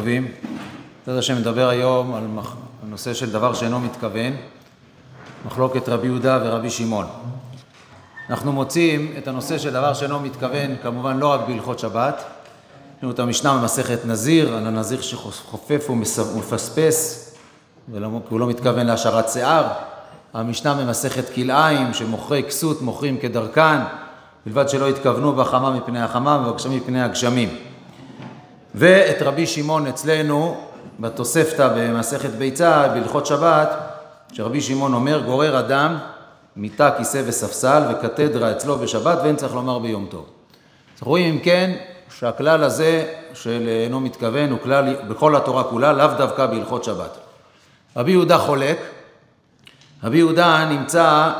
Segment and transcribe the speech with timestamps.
[0.00, 0.28] טובים.
[1.06, 2.24] בעזרת השם מדבר היום על
[2.86, 4.32] הנושא של דבר שאינו מתכוון,
[5.46, 7.06] מחלוקת רבי יהודה ורבי שמעון.
[8.30, 12.24] אנחנו מוצאים את הנושא של דבר שאינו מתכוון, כמובן לא רק בהלכות שבת,
[12.98, 17.30] יש לנו את המשנה במסכת נזיר, על הנזיר שחופף ומפספס,
[17.92, 17.98] כי
[18.28, 19.66] הוא לא מתכוון להשארת שיער,
[20.34, 23.78] המשנה במסכת כלאיים, שמוכרי כסות מוכרים כדרכן,
[24.46, 27.69] בלבד שלא יתכוונו בחמה מפני החמה ובגשמים מפני הגשמים.
[28.74, 30.60] ואת רבי שמעון אצלנו
[31.00, 33.70] בתוספתא במסכת ביצה, בהלכות שבת,
[34.32, 35.98] שרבי שמעון אומר, גורר אדם
[36.56, 40.26] מיטה, כיסא וספסל וקתדרה אצלו בשבת ואין צריך לומר ביום טוב.
[40.96, 41.70] אז רואים אם כן
[42.18, 47.18] שהכלל הזה של אינו מתכוון הוא כלל בכל התורה כולה, לאו דווקא בהלכות שבת.
[47.96, 48.78] רבי יהודה חולק,
[50.04, 51.30] רבי יהודה נמצא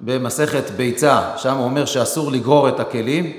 [0.00, 3.32] במסכת ביצה, שם הוא אומר שאסור לגרור את הכלים,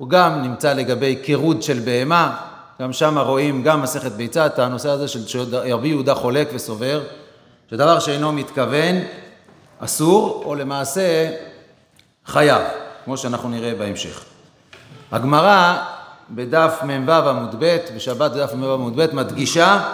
[0.00, 2.36] הוא גם נמצא לגבי קירוד של בהמה,
[2.82, 7.02] גם שם רואים, גם מסכת ביצה, את הנושא הזה של רבי יהודה חולק וסובר,
[7.70, 8.96] שדבר שאינו מתכוון
[9.78, 11.30] אסור, או למעשה
[12.26, 12.62] חייב,
[13.04, 14.24] כמו שאנחנו נראה בהמשך.
[15.12, 15.76] הגמרא
[16.30, 19.92] בדף מ"ו עמוד ב', בשבת דף מ"ו עמוד ב', מדגישה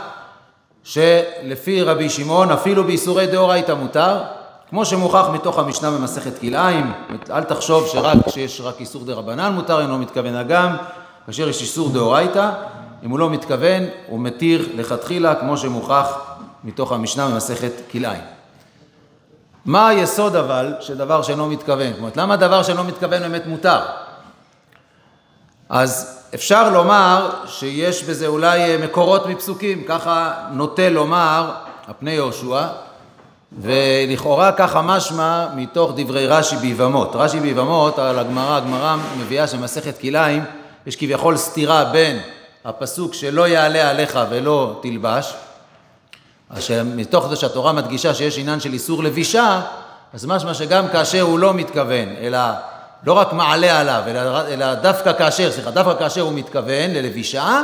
[0.84, 4.22] שלפי רבי שמעון, אפילו באיסורי דאורייתא מותר,
[4.70, 6.92] כמו שמוכח מתוך המשנה במסכת כלאיים,
[7.31, 10.77] אל תחשוב שרק כשיש רק איסור דה רבנן מותר, אינו מתכוון אגם,
[11.27, 12.50] כאשר יש איסור דאורייתא,
[13.05, 16.19] אם הוא לא מתכוון, הוא מתיר לכתחילה, כמו שמוכח
[16.64, 18.22] מתוך המשנה במסכת כלאיים.
[19.64, 21.91] מה היסוד אבל של דבר שאינו מתכוון?
[21.91, 23.81] זאת אומרת, למה דבר שאינו מתכוון באמת מותר?
[25.69, 31.50] אז אפשר לומר שיש בזה אולי מקורות מפסוקים, ככה נוטה לומר
[31.89, 32.67] הפני יהושע,
[33.52, 37.11] ולכאורה ככה משמע מתוך דברי רש"י ביבמות.
[37.14, 40.44] רש"י ביבמות על הגמרא, הגמרא מביאה שמסכת כלאיים,
[40.86, 42.20] יש כביכול סתירה בין
[42.64, 45.34] הפסוק שלא יעלה עליך ולא תלבש,
[46.84, 49.60] מתוך זה שהתורה מדגישה שיש עניין של איסור לבישה,
[50.15, 52.38] אז משמע שגם כאשר הוא לא מתכוון, אלא
[53.04, 57.62] לא רק מעלה עליו, אלא, אלא דווקא כאשר, סליחה, דווקא כאשר הוא מתכוון ללבישה,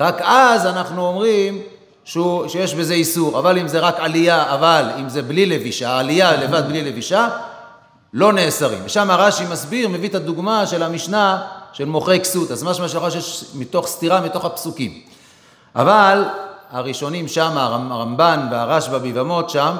[0.00, 1.62] רק אז אנחנו אומרים
[2.10, 6.36] שהוא, שיש בזה איסור, אבל אם זה רק עלייה, אבל אם זה בלי לבישה, עלייה
[6.36, 7.28] לבד בלי לבישה,
[8.14, 8.78] לא נאסרים.
[8.84, 13.44] ושם הרש"י מסביר, מביא את הדוגמה של המשנה של מוכרי כסות, אז משמע שלך שיש
[13.54, 15.00] מתוך סתירה מתוך הפסוקים.
[15.76, 16.24] אבל
[16.70, 17.52] הראשונים שם,
[17.90, 19.76] הרמב"ן והרשב"א ביבמות שם,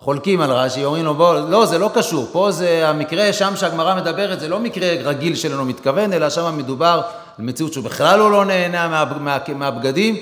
[0.00, 3.94] חולקים על רש"י, אומרים לו, בוא, לא, זה לא קשור, פה זה המקרה שם שהגמרא
[3.94, 7.00] מדברת, זה לא מקרה רגיל שלנו מתכוון, אלא שם מדובר
[7.38, 10.16] על מציאות שהוא בכלל לא נהנה מה, מה, מהבגדים,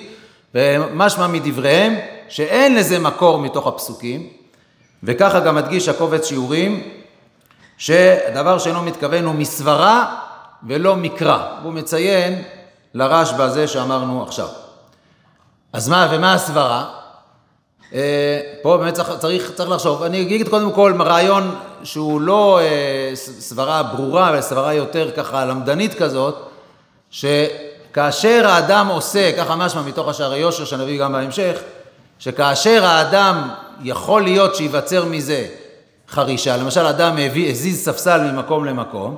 [0.56, 1.94] ומשמע מדבריהם
[2.28, 4.28] שאין לזה מקור מתוך הפסוקים,
[5.02, 6.82] וככה גם מדגיש הקובץ שיעורים,
[7.78, 10.16] שדבר שאינו מתכוון הוא מסברה
[10.66, 11.38] ולא מקרא.
[11.62, 12.42] הוא מציין
[12.94, 14.48] לרשב"א הזה שאמרנו עכשיו.
[15.72, 16.84] אז מה, ומה הסברה?
[17.94, 20.02] אה, פה באמת צריך, צריך, צריך לחשוב.
[20.02, 25.94] אני אגיד קודם כל רעיון שהוא לא אה, סברה ברורה, אלא סברה יותר ככה למדנית
[25.94, 26.36] כזאת,
[27.96, 31.58] שכאשר האדם עושה, ככה משמע מתוך השערי יושר שנביא גם בהמשך,
[32.18, 33.48] שכאשר האדם
[33.82, 35.46] יכול להיות שייווצר מזה
[36.08, 37.16] חרישה, למשל אדם
[37.50, 39.16] הזיז ספסל ממקום למקום,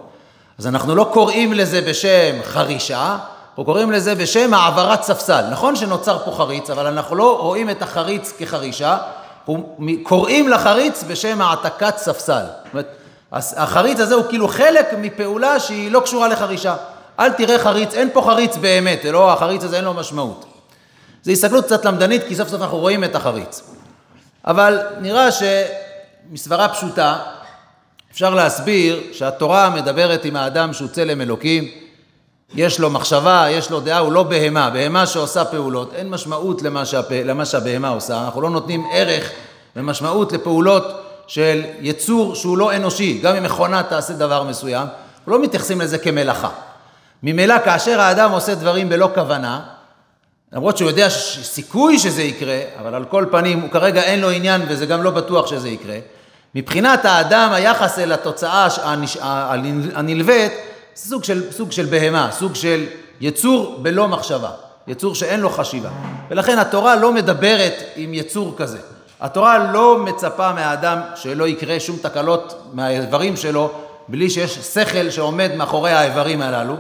[0.59, 3.17] אז אנחנו לא קוראים לזה בשם חרישה,
[3.49, 5.45] אנחנו קוראים לזה בשם העברת ספסל.
[5.51, 8.97] נכון שנוצר פה חריץ, אבל אנחנו לא רואים את החריץ כחרישה,
[9.39, 12.45] אנחנו קוראים לחריץ בשם העתקת ספסל.
[12.65, 12.97] זאת אומרת,
[13.33, 16.75] החריץ הזה הוא כאילו חלק מפעולה שהיא לא קשורה לחרישה.
[17.21, 20.45] אל תראה חריץ, אין פה חריץ באמת, לא, החריץ הזה אין לו משמעות.
[21.23, 23.63] זו הסתכלות קצת למדנית, כי סוף סוף אנחנו רואים את החריץ.
[24.47, 27.19] אבל נראה שמסברה פשוטה,
[28.13, 31.69] אפשר להסביר שהתורה מדברת עם האדם שהוא צלם אלוקים,
[32.55, 36.85] יש לו מחשבה, יש לו דעה, הוא לא בהמה, בהמה שעושה פעולות, אין משמעות למה,
[36.85, 37.11] שהפ...
[37.11, 39.31] למה שהבהמה עושה, אנחנו לא נותנים ערך
[39.77, 40.85] ומשמעות לפעולות
[41.27, 44.87] של יצור שהוא לא אנושי, גם אם מכונה תעשה דבר מסוים,
[45.19, 46.49] אנחנו לא מתייחסים לזה כמלאכה.
[47.23, 49.61] ממילא כאשר האדם עושה דברים בלא כוונה,
[50.53, 54.31] למרות שהוא יודע שיש סיכוי שזה יקרה, אבל על כל פנים הוא כרגע אין לו
[54.31, 55.99] עניין וזה גם לא בטוח שזה יקרה,
[56.55, 58.69] מבחינת האדם היחס אל התוצאה
[59.95, 60.53] הנלווית
[60.97, 62.87] סוג של, סוג של בהמה, סוג של
[63.21, 64.51] יצור בלא מחשבה,
[64.87, 65.91] יצור שאין לו חשיבה.
[66.31, 68.79] ולכן התורה לא מדברת עם יצור כזה.
[69.21, 73.71] התורה לא מצפה מהאדם שלא יקרה שום תקלות מהאיברים שלו
[74.09, 76.75] בלי שיש שכל שעומד מאחורי האיברים הללו,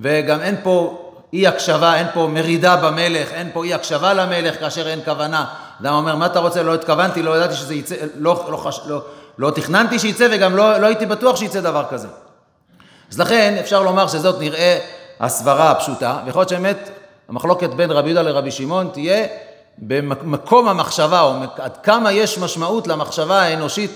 [0.00, 1.02] וגם אין פה
[1.32, 5.44] אי הקשבה, אין פה מרידה במלך, אין פה אי הקשבה למלך כאשר אין כוונה.
[5.82, 6.62] אדם אומר, מה אתה רוצה?
[6.62, 9.00] לא התכוונתי, לא ידעתי שזה יצא, לא, לא, לא,
[9.38, 12.08] לא תכננתי שיצא וגם לא, לא הייתי בטוח שיצא דבר כזה.
[13.12, 14.78] אז לכן אפשר לומר שזאת נראה
[15.20, 16.90] הסברה הפשוטה, ויכול להיות שבאמת
[17.28, 19.26] המחלוקת בין רבי יהודה לרבי שמעון תהיה
[19.78, 23.90] במקום המחשבה, או עד כמה יש משמעות למחשבה האנושית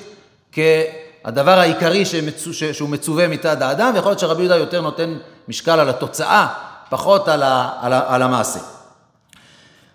[1.24, 5.16] כהדבר העיקרי שמצו, שהוא מצווה מצד האדם, ויכול להיות שרבי יהודה יותר נותן
[5.48, 6.46] משקל על התוצאה,
[6.90, 8.60] פחות על, ה, על, ה, על המעשה.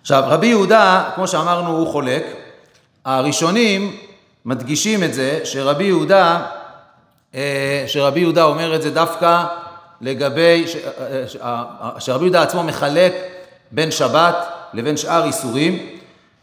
[0.02, 2.24] עכשיו, רבי יהודה, כמו שאמרנו, הוא חולק.
[3.06, 3.98] הראשונים
[4.46, 6.46] מדגישים את זה שרבי יהודה,
[7.36, 9.44] אה, שרבי יהודה אומר את זה דווקא
[10.02, 10.66] לגבי,
[11.02, 13.14] אה, אה, שרבי יהודה עצמו מחלק
[13.72, 14.36] בין שבת
[14.74, 15.90] לבין שאר איסורים.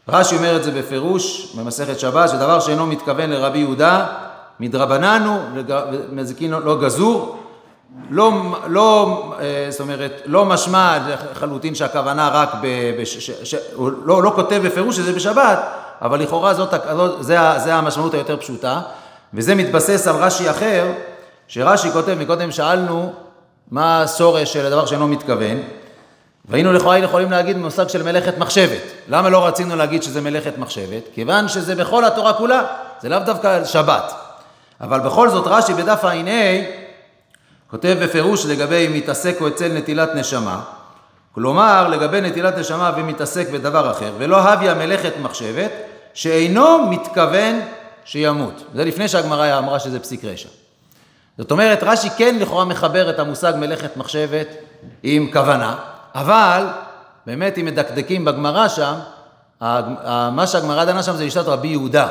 [0.07, 4.07] רש"י אומר את זה בפירוש במסכת שבת, שדבר שאינו מתכוון לרבי יהודה,
[4.59, 5.63] מדרבנן הוא,
[6.11, 7.43] מזיקין לא גזור,
[8.09, 8.31] לא,
[8.67, 9.23] לא,
[9.69, 12.67] זאת אומרת, לא משמע לחלוטין שהכוונה רק, ב,
[13.01, 15.59] בש, ש, ש, הוא לא, לא כותב בפירוש שזה בשבת,
[16.01, 18.81] אבל לכאורה זאת, זאת, זה, זה המשמעות היותר פשוטה,
[19.33, 20.91] וזה מתבסס על רש"י אחר,
[21.47, 23.13] שרש"י כותב, מקודם שאלנו
[23.71, 25.57] מה השורש של הדבר שאינו מתכוון,
[26.45, 28.81] והיינו לכאורה יכולים להגיד מושג של מלאכת מחשבת.
[29.07, 31.03] למה לא רצינו להגיד שזה מלאכת מחשבת?
[31.13, 32.63] כיוון שזה בכל התורה כולה,
[33.01, 34.13] זה לאו דווקא שבת.
[34.83, 36.13] אבל בכל זאת רש"י בדף ע"ה
[37.71, 40.61] כותב בפירוש לגבי מתעסק או אצל נטילת נשמה,
[41.31, 45.71] כלומר לגבי נטילת נשמה ומתעסק בדבר אחר, ולא הביא מלאכת מחשבת,
[46.13, 47.59] שאינו מתכוון
[48.05, 48.63] שימות.
[48.75, 50.49] זה לפני שהגמרא אמרה שזה פסיק רשע.
[51.37, 54.47] זאת אומרת, רש"י כן לכאורה מחבר את המושג מלאכת מחשבת
[55.03, 55.75] עם כוונה,
[56.15, 56.67] אבל
[57.25, 58.93] באמת אם מדקדקים בגמרא שם,
[60.31, 62.07] מה שהגמרא דנה שם זה לשתת רבי יהודה.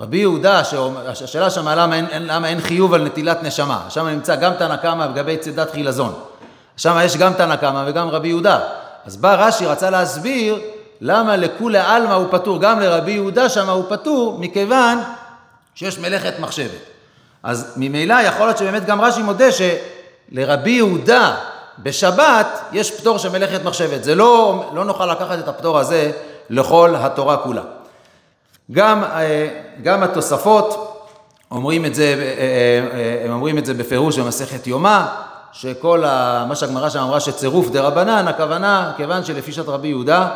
[0.00, 0.62] רבי יהודה,
[1.06, 5.36] השאלה שם למה למה אין חיוב על נטילת נשמה, שם נמצא גם תנא קמא לגבי
[5.36, 6.14] צידת חילזון.
[6.76, 8.60] שם יש גם תנא קמא וגם רבי יהודה.
[9.06, 10.58] אז בא רש"י, רצה להסביר
[11.00, 14.98] למה לכולי עלמא הוא פטור, גם לרבי יהודה שם הוא פטור, מכיוון
[15.74, 16.80] שיש מלאכת מחשבת.
[17.42, 21.36] אז ממילא יכול להיות שבאמת גם רש"י מודה שלרבי יהודה
[21.78, 24.04] בשבת יש פטור של מלאכת מחשבת.
[24.04, 26.10] זה לא, לא נוכל לקחת את הפטור הזה
[26.50, 27.62] לכל התורה כולה.
[28.72, 29.48] גם, אה,
[29.82, 30.86] גם התוספות
[31.50, 35.06] אומרים את זה, אה, אה, הם אומרים את זה בפירוש במסכת יומא,
[35.52, 40.28] שכל ה, מה שהגמרא שם אמרה שצירוף דה רבנן, הכוונה, כיוון שלפי שעת רבי יהודה,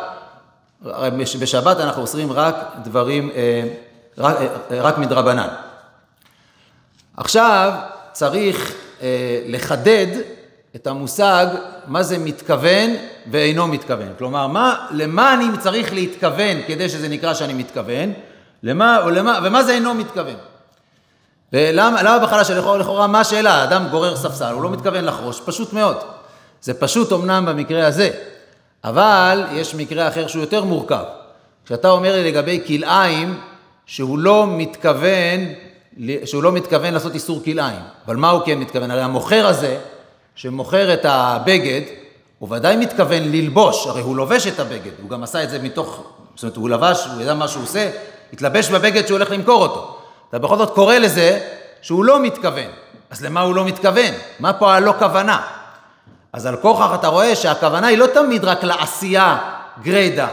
[1.39, 3.29] בשבת אנחנו אוסרים רק דברים,
[4.17, 4.35] רק,
[4.71, 5.47] רק מדרבנן.
[7.17, 7.73] עכשיו
[8.11, 8.73] צריך
[9.47, 10.07] לחדד
[10.75, 11.47] את המושג
[11.87, 12.89] מה זה מתכוון
[13.31, 14.07] ואינו מתכוון.
[14.17, 18.13] כלומר, מה, למה אני צריך להתכוון כדי שזה נקרא שאני מתכוון,
[18.63, 20.35] למה, ולמה, ומה זה אינו מתכוון.
[21.53, 23.63] ולמה למה בכלל שלכאורה, לכאורה, מה השאלה?
[23.63, 25.97] אדם גורר ספסל, הוא לא מתכוון לחרוש, פשוט מאוד.
[26.61, 28.09] זה פשוט אמנם במקרה הזה,
[28.83, 31.03] אבל יש מקרה אחר שהוא יותר מורכב.
[31.65, 33.39] כשאתה אומר לי לגבי כלאיים,
[33.85, 35.39] שהוא לא מתכוון,
[36.25, 38.91] שהוא לא מתכוון לעשות איסור כלאיים, אבל מה הוא כן מתכוון?
[38.91, 39.77] הרי המוכר הזה,
[40.35, 41.81] שמוכר את הבגד,
[42.39, 46.03] הוא ודאי מתכוון ללבוש, הרי הוא לובש את הבגד, הוא גם עשה את זה מתוך,
[46.35, 47.89] זאת אומרת, הוא לבש, הוא ידע מה שהוא עושה,
[48.33, 49.97] התלבש בבגד שהוא הולך למכור אותו.
[50.29, 51.39] אתה בכל זאת קורא לזה
[51.81, 52.67] שהוא לא מתכוון.
[53.09, 54.13] אז למה הוא לא מתכוון?
[54.39, 55.41] מה פה הלא כוונה?
[56.33, 59.37] אז על כוכך אתה רואה שהכוונה היא לא תמיד רק לעשייה
[59.81, 60.27] גרידא,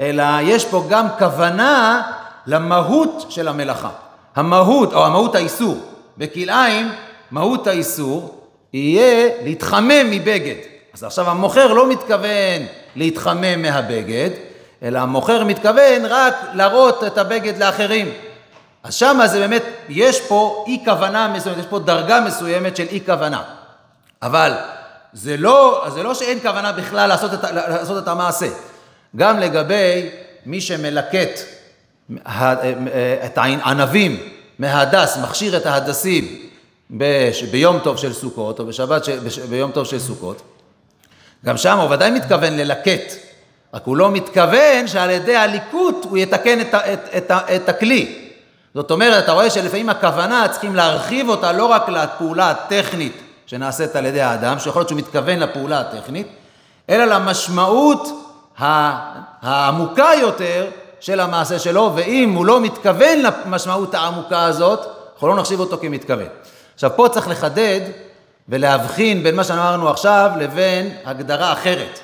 [0.00, 2.02] אלא יש פה גם כוונה
[2.46, 3.90] למהות של המלאכה.
[4.36, 5.76] המהות, או המהות האיסור.
[6.18, 6.92] בכלאיים,
[7.30, 8.35] מהות האיסור
[8.76, 10.54] יהיה להתחמם מבגד.
[10.94, 12.62] אז עכשיו המוכר לא מתכוון
[12.96, 14.30] להתחמם מהבגד,
[14.82, 18.12] אלא המוכר מתכוון רק להראות את הבגד לאחרים.
[18.84, 23.00] אז שמה זה באמת, יש פה אי כוונה מסוימת, יש פה דרגה מסוימת של אי
[23.06, 23.42] כוונה.
[24.22, 24.52] אבל
[25.12, 28.46] זה לא, זה לא שאין כוונה בכלל לעשות את, לעשות את המעשה.
[29.16, 30.08] גם לגבי
[30.46, 31.40] מי שמלקט
[33.24, 34.20] את הענבים
[34.58, 36.45] מהדס, מכשיר את ההדסים
[37.50, 39.02] ביום טוב של סוכות, או בשבת,
[39.50, 40.42] ביום טוב של סוכות,
[41.44, 43.12] גם שם הוא ודאי מתכוון ללקט,
[43.74, 48.30] רק הוא לא מתכוון שעל ידי הליקוט הוא יתקן את, את, את, את הכלי.
[48.74, 54.06] זאת אומרת, אתה רואה שלפעמים הכוונה, צריכים להרחיב אותה לא רק לפעולה הטכנית שנעשית על
[54.06, 56.26] ידי האדם, שיכול להיות שהוא מתכוון לפעולה הטכנית,
[56.90, 58.08] אלא למשמעות
[59.42, 60.66] העמוקה יותר
[61.00, 64.80] של המעשה שלו, ואם הוא לא מתכוון למשמעות העמוקה הזאת,
[65.14, 66.26] אנחנו לא נחשיב אותו כמתכוון.
[66.76, 67.80] עכשיו, פה צריך לחדד
[68.48, 72.00] ולהבחין בין מה שאמרנו עכשיו לבין הגדרה אחרת.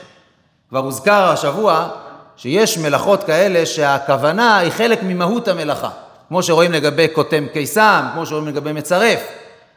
[0.68, 1.88] כבר הוזכר השבוע
[2.36, 5.90] שיש מלאכות כאלה שהכוונה היא חלק ממהות המלאכה.
[6.28, 9.20] כמו שרואים לגבי קוטם קיסם, כמו שרואים לגבי מצרף,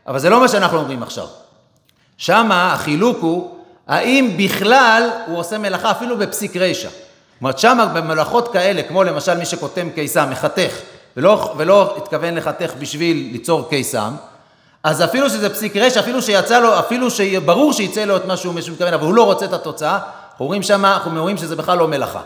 [0.08, 1.28] אבל זה לא מה שאנחנו אומרים עכשיו.
[2.18, 3.56] שמה החילוק הוא
[3.88, 6.90] האם בכלל הוא עושה מלאכה אפילו בפסיק רישא.
[6.90, 6.98] זאת
[7.42, 10.76] אומרת, שמה במלאכות כאלה, כמו למשל מי שקוטם קיסם, מחתך,
[11.18, 14.14] ולא, ולא התכוון לחתך בשביל ליצור קיסם,
[14.86, 18.54] אז אפילו שזה פסיק רשע, אפילו שיצא לו, אפילו שברור שיצא לו את מה שהוא
[18.56, 21.88] מתכוון, אבל הוא לא רוצה את התוצאה, אנחנו אומרים שם, אנחנו אומרים שזה בכלל לא
[21.88, 22.20] מלאכה.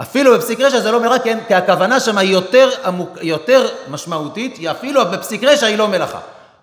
[0.00, 4.56] אפילו בפסיק רשע זה לא מלאכה, כן, כי הכוונה שם היא יותר, עמוק, יותר משמעותית,
[4.56, 6.18] היא אפילו בפסיק רשע היא לא מלאכה.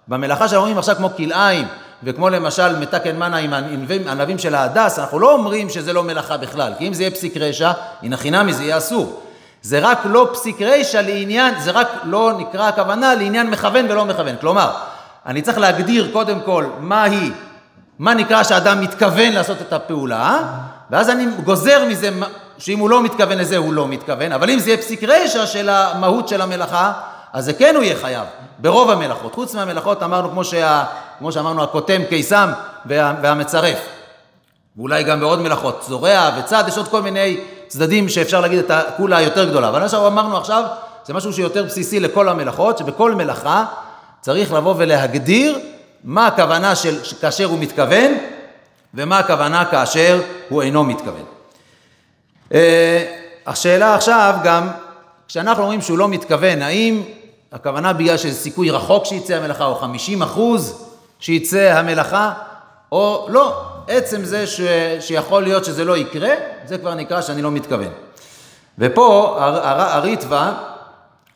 [0.08, 1.68] במלאכה שאנחנו אומרים עכשיו כמו כלאיים,
[2.04, 3.54] וכמו למשל מתקן מנה עם
[4.08, 7.38] הענבים של ההדס, אנחנו לא אומרים שזה לא מלאכה בכלל, כי אם זה יהיה פסיק
[7.38, 7.72] רשע,
[8.04, 9.22] הנה חינמי זה יהיה אסור.
[9.62, 14.36] זה רק לא פסיק רשע לעניין, זה רק לא נקרא הכוונה לעניין מכוון ולא מכוון.
[14.42, 14.72] כלומר,
[15.28, 17.32] אני צריך להגדיר קודם כל מהי,
[18.00, 20.40] מה נקרא שאדם מתכוון לעשות את הפעולה,
[20.92, 22.10] ואז אני גוזר מזה
[22.58, 25.70] שאם הוא לא מתכוון לזה, הוא לא מתכוון, אבל אם זה יהיה פסיק רשע של
[25.70, 26.94] המהות של המלאכה,
[27.34, 28.24] אז זה כן הוא יהיה חייב,
[28.60, 29.36] ברוב המלאכות.
[29.36, 30.84] חוץ מהמלאכות אמרנו, כמו, שה,
[31.20, 32.50] כמו שאמרנו, הקוטם, קיסם
[32.86, 33.80] וה, והמצרף.
[34.78, 39.18] ואולי גם בעוד מלאכות, זורע וצד, יש עוד כל מיני צדדים שאפשר להגיד את הכולה
[39.18, 39.70] היותר גדולה.
[39.70, 40.64] אבל מה שאמרנו עכשיו,
[41.06, 43.66] זה משהו שיותר בסיסי לכל המלאכות, שבכל מלאכה
[44.22, 45.60] צריך לבוא ולהגדיר
[46.04, 48.12] מה הכוונה של כאשר הוא מתכוון,
[48.94, 51.26] ומה הכוונה כאשר הוא אינו מתכוון.
[52.54, 53.16] אה,
[53.48, 54.68] השאלה עכשיו גם,
[55.28, 57.04] כשאנחנו אומרים שהוא לא מתכוון, האם
[57.52, 60.86] הכוונה בגלל שזה סיכוי רחוק שיצא המלאכה, או 50 אחוז
[61.20, 62.34] שיצא המלאכה,
[62.92, 64.62] או לא, עצם זה ש,
[65.00, 66.30] שיכול להיות שזה לא יקרה,
[66.66, 67.90] זה כבר נקרא שאני לא מתכוון.
[68.80, 70.52] ופה הריטב"א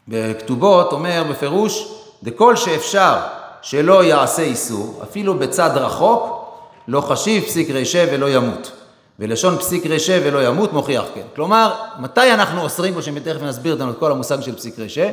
[0.08, 3.16] בכתובות אומר בפירוש, דכל שאפשר
[3.62, 6.42] שלא יעשה איסור, אפילו בצד רחוק,
[6.88, 8.72] לא חשיב פסיק רישה ולא ימות.
[9.20, 11.22] ולשון פסיק רישה ולא ימות מוכיח כן.
[11.36, 15.10] כלומר, מתי אנחנו אוסרים פה, שתכף נסביר לנו את כל המושג של פסיק רישה?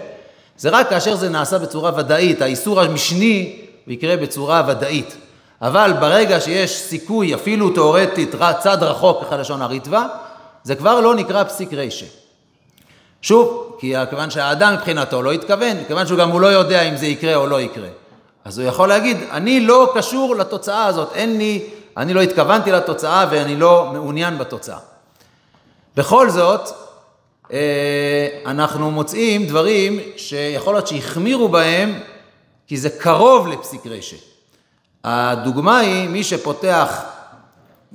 [0.59, 5.17] זה רק כאשר זה נעשה בצורה ודאית, האיסור המשני יקרה בצורה ודאית.
[5.63, 10.03] אבל ברגע שיש סיכוי, אפילו תאורטית, צד רחוק, ככה לשון הריטב"א,
[10.65, 12.07] זה כבר לא נקרא פסיק רישה.
[13.23, 17.07] שוב, כי כיוון שהאדם מבחינתו לא התכוון, כיוון שהוא גם הוא לא יודע אם זה
[17.07, 17.89] יקרה או לא יקרה.
[18.45, 21.63] אז הוא יכול להגיד, אני לא קשור לתוצאה הזאת, אין לי,
[21.97, 24.79] אני לא התכוונתי לתוצאה ואני לא מעוניין בתוצאה.
[25.97, 26.69] בכל זאת,
[27.53, 32.01] אה, אנחנו מוצאים דברים שיכול להיות שהחמירו בהם,
[32.67, 34.23] כי זה קרוב לפסיק רשת.
[35.05, 37.03] הדוגמה היא מי שפותח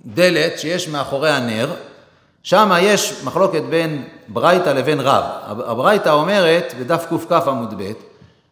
[0.06, 1.74] דלת שיש מאחוריה נר,
[2.44, 5.24] שם יש מחלוקת בין ברייתא לבין רב.
[5.46, 7.92] הברייתא אומרת, בדף קכ עמוד ב',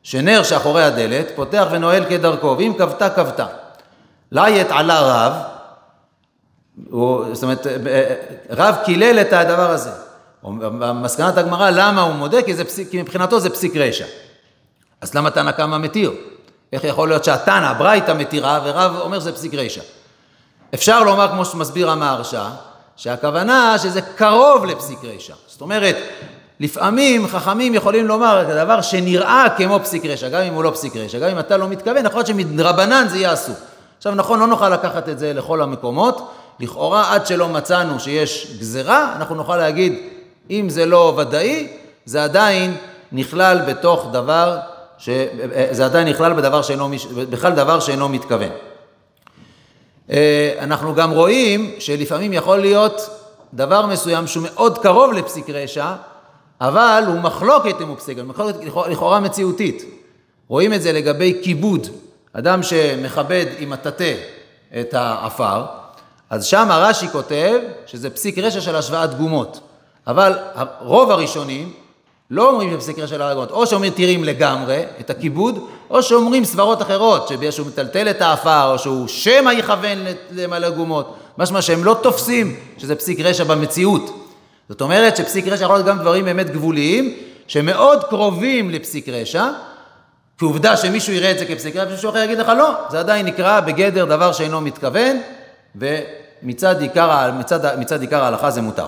[0.03, 3.45] שנר שאחורי הדלת פותח ונועל כדרכו, ואם כבתה כבתה.
[4.31, 5.33] ליית עלה רב,
[6.89, 7.67] הוא, זאת אומרת,
[8.49, 9.91] רב קילל את הדבר הזה.
[10.93, 12.41] מסקנת הגמרא, למה הוא מודה?
[12.41, 14.05] כי, פסיק, כי מבחינתו זה פסיק רשע.
[15.01, 16.13] אז למה תנא קמא מתיר?
[16.73, 19.81] איך יכול להיות שהתנא, הברייתא מתירה, ורב אומר שזה פסיק רשע?
[20.73, 22.49] אפשר לומר, כמו שמסביר המהרש"א,
[23.01, 25.33] שהכוונה שזה קרוב לפסיק רשע.
[25.47, 25.97] זאת אומרת,
[26.59, 30.95] לפעמים חכמים יכולים לומר את הדבר שנראה כמו פסיק רשע, גם אם הוא לא פסיק
[30.95, 33.55] רשע, גם אם אתה לא מתכוון, יכול להיות שמדרבנן זה יהיה אסור.
[33.97, 39.13] עכשיו נכון, לא נוכל לקחת את זה לכל המקומות, לכאורה עד שלא מצאנו שיש גזרה,
[39.15, 39.93] אנחנו נוכל להגיד,
[40.49, 41.67] אם זה לא ודאי,
[42.05, 42.77] זה עדיין
[43.11, 44.57] נכלל בתוך דבר,
[44.97, 45.09] ש...
[45.71, 46.89] זה עדיין נכלל בדבר שאינו,
[47.29, 48.49] בכלל דבר שאינו מתכוון.
[50.11, 53.01] אה, אנחנו גם רואים שלפעמים יכול להיות
[53.53, 55.93] דבר מסוים שהוא מאוד קרוב לפסיק רשע,
[56.61, 59.83] אבל הוא מחלוקת אם הוא פסיק, מחלוקת לכאורה מציאותית.
[60.47, 61.87] רואים את זה לגבי כיבוד,
[62.33, 64.13] אדם שמכבד עם מטאטא
[64.79, 65.65] את העפר,
[66.29, 69.59] אז שם הרש"י כותב שזה פסיק רשע של השוואת גומות.
[70.07, 70.37] אבל
[70.81, 71.73] רוב הראשונים
[72.31, 75.59] לא אומרים שפסיק רשע של הגומות, או שאומרים תירים לגמרי, את הכיבוד,
[75.89, 79.97] או שאומרים סברות אחרות, שבגלל שהוא מטלטל את העפר, או שהוא שמא יכוון
[80.31, 84.27] למלא גומות, משמע שהם לא תופסים שזה פסיק רשע במציאות.
[84.69, 89.45] זאת אומרת שפסיק רשע יכול להיות גם דברים באמת גבוליים, שמאוד קרובים לפסיק רשע,
[90.37, 93.59] כעובדה שמישהו יראה את זה כפסיק רשע, ומישהו אחר יגיד לך לא, זה עדיין נקרא
[93.59, 95.17] בגדר דבר שאינו מתכוון,
[95.75, 98.87] ומצד עיקר, מצד, מצד עיקר ההלכה זה מותר.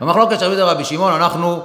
[0.00, 1.62] במחלוקת של רבי שמעון אנחנו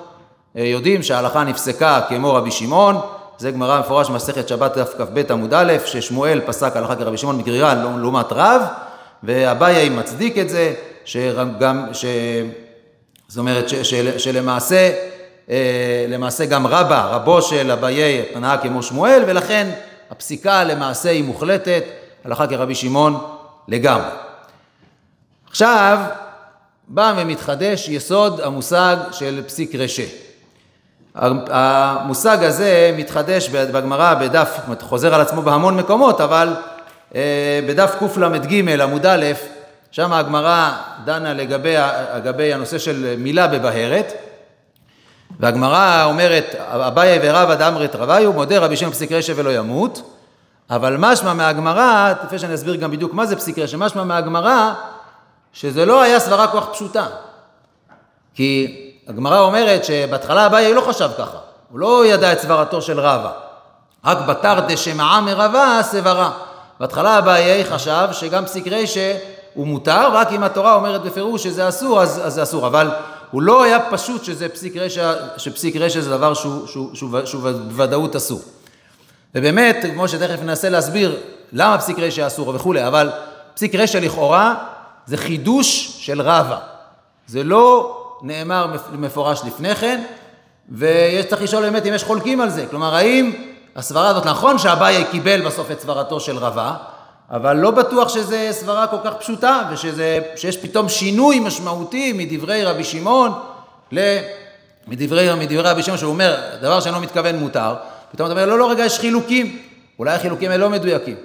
[0.55, 2.99] יודעים שההלכה נפסקה כמו רבי שמעון,
[3.37, 7.73] זה גמרא מפורש במסכת שבת דף כ"ב עמוד א', ששמואל פסק הלכה כרבי שמעון מגרירה
[7.73, 8.61] לעומת רב,
[9.23, 10.73] ואביי מצדיק את זה,
[11.05, 12.05] שגם, ש...
[13.27, 14.91] זאת אומרת ש, של, שלמעשה
[15.49, 19.71] אה, למעשה גם רבא, רבו של אביי פנה כמו שמואל, ולכן
[20.11, 21.83] הפסיקה למעשה היא מוחלטת,
[22.25, 23.19] הלכה כרבי שמעון
[23.67, 24.09] לגמרי.
[25.49, 25.99] עכשיו
[26.87, 30.05] בא ומתחדש יסוד המושג של פסיק רשה.
[31.15, 36.55] המושג הזה מתחדש בגמרא בדף, חוזר על עצמו בהמון מקומות, אבל
[37.15, 39.25] אה, בדף קל"ג עמוד א',
[39.91, 40.71] שם הגמרא
[41.05, 41.75] דנה לגבי,
[42.15, 44.13] לגבי הנושא של מילה בבהרת,
[45.39, 50.11] והגמרא אומרת, אביי ורבא דאמרת רביו, מודה רבי שם פסיק רשע ולא ימות,
[50.69, 54.73] אבל משמע מהגמרא, לפני שאני אסביר גם בדיוק מה זה פסיק רשע, משמע מהגמרא
[55.53, 57.05] שזה לא היה סברה כל פשוטה.
[58.33, 61.37] כי הגמרא אומרת שבהתחלה אביי לא חשב ככה,
[61.71, 63.31] הוא לא ידע את סברתו של רבא.
[64.05, 66.31] רק בתר דשמעה מרבה סברה.
[66.79, 69.17] בהתחלה אביי חשב שגם פסיק רישא
[69.53, 72.67] הוא מותר, רק אם התורה אומרת בפירוש שזה אסור, אז, אז זה אסור.
[72.67, 72.91] אבל
[73.31, 77.41] הוא לא היה פשוט שזה פסיק רשע, שפסיק רשע זה דבר שהוא, שהוא, שהוא, שהוא
[77.41, 78.41] בוודאות אסור.
[79.35, 81.19] ובאמת, כמו שתכף ננסה להסביר
[81.53, 83.11] למה פסיק רשע אסור וכולי, אבל
[83.53, 84.55] פסיק רשע לכאורה
[85.05, 86.57] זה חידוש של רבא.
[87.27, 90.03] זה לא נאמר מפורש לפני כן,
[90.71, 92.65] וצריך לשאול באמת אם יש חולקים על זה.
[92.69, 93.31] כלומר, האם
[93.75, 96.73] הסברה הזאת, נכון שאביי קיבל בסוף את סברתו של רבא,
[97.31, 103.31] אבל לא בטוח שזו סברה כל כך פשוטה, ושיש פתאום שינוי משמעותי מדברי רבי שמעון
[103.91, 103.99] ל...
[104.87, 107.75] מדברי, מדברי רבי שמעון, שהוא אומר, דבר שאינו מתכוון מותר,
[108.11, 109.59] פתאום אתה אומר, לא, לא, רגע, יש חילוקים.
[109.99, 111.15] אולי החילוקים האלה לא מדויקים.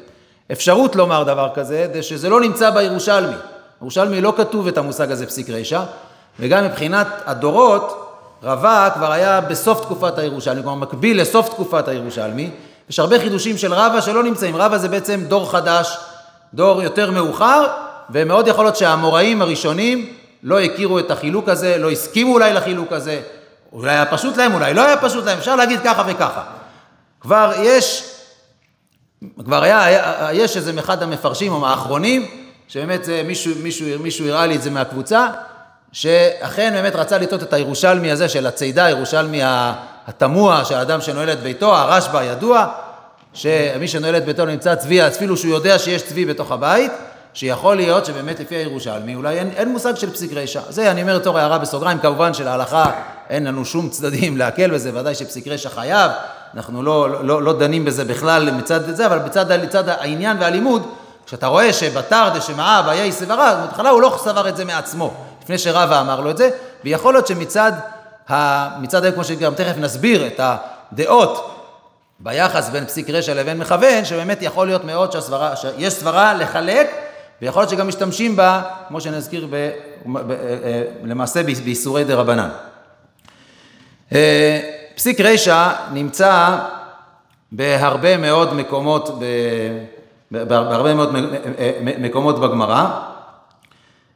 [0.52, 3.36] אפשרות לומר דבר כזה, זה שזה לא נמצא בירושלמי.
[3.80, 5.82] בירושלמי לא כתוב את המושג הזה פסיק רשע,
[6.40, 12.50] וגם מבחינת הדורות, רבה כבר היה בסוף תקופת הירושלמי, כלומר מקביל לסוף תקופת הירושלמי,
[12.90, 14.56] יש הרבה חידושים של רבא שלא נמצאים.
[14.56, 15.98] רבא זה בעצם דור חדש,
[16.54, 17.66] דור יותר מאוחר,
[18.10, 23.20] ומאוד יכול להיות שהאמוראים הראשונים לא הכירו את החילוק הזה, לא הסכימו אולי לחילוק הזה,
[23.72, 26.42] אולי היה פשוט להם, אולי לא היה פשוט להם, אפשר להגיד ככה וככה.
[27.20, 28.14] כבר יש,
[29.44, 32.26] כבר היה, היה יש איזה אחד המפרשים או האחרונים,
[32.68, 35.26] שבאמת זה מישהו, מישהו, מישהו הראה לי את זה מהקבוצה,
[35.92, 39.40] שאכן באמת רצה לטעות את הירושלמי הזה של הצידה, הירושלמי
[40.06, 42.66] התמוה של אדם שנועל את ביתו, הרשב"א הידוע,
[43.34, 46.92] שמי שנועל את ביתו נמצא צבי, אפילו שהוא יודע שיש צבי בתוך הבית,
[47.34, 50.60] שיכול להיות שבאמת לפי הירושלמי אולי אין, אין מושג של פסיק רשע.
[50.68, 52.90] זה אני אומר לתור הערה בסוגריים, כמובן שלהלכה
[53.30, 56.10] אין לנו שום צדדים להקל בזה, ודאי שפסיק רשע חייב,
[56.54, 60.86] אנחנו לא, לא, לא דנים בזה בכלל מצד זה, אבל בצד, בצד העניין והלימוד,
[61.26, 65.14] כשאתה רואה שבתר דשמעה באיי סברה, בהתחלה הוא לא סבר את זה מעצמו,
[65.50, 66.50] לפני שרבא אמר לו את זה,
[66.84, 67.72] ויכול להיות שמצד
[68.80, 70.40] מצד כמו שגם תכף נסביר את
[70.92, 71.56] הדעות
[72.20, 76.90] ביחס בין פסיק רשע לבין מכוון, שבאמת יכול להיות מאוד שהסברה, שיש סברה לחלק,
[77.42, 79.70] ויכול להיות שגם משתמשים בה, כמו שנזכיר ב,
[80.06, 82.48] ב, ב, אה, למעשה באיסורי דה רבנן.
[84.12, 84.60] אה,
[84.94, 86.58] פסיק רשע נמצא
[87.52, 89.18] בהרבה מאוד מקומות,
[90.30, 91.16] בהרבה מאוד
[91.58, 93.09] אה, מקומות בגמרא.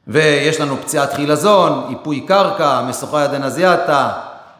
[0.08, 4.12] ויש לנו פציעת חילזון, איפוי קרקע, משוכה ידן אזיאטה,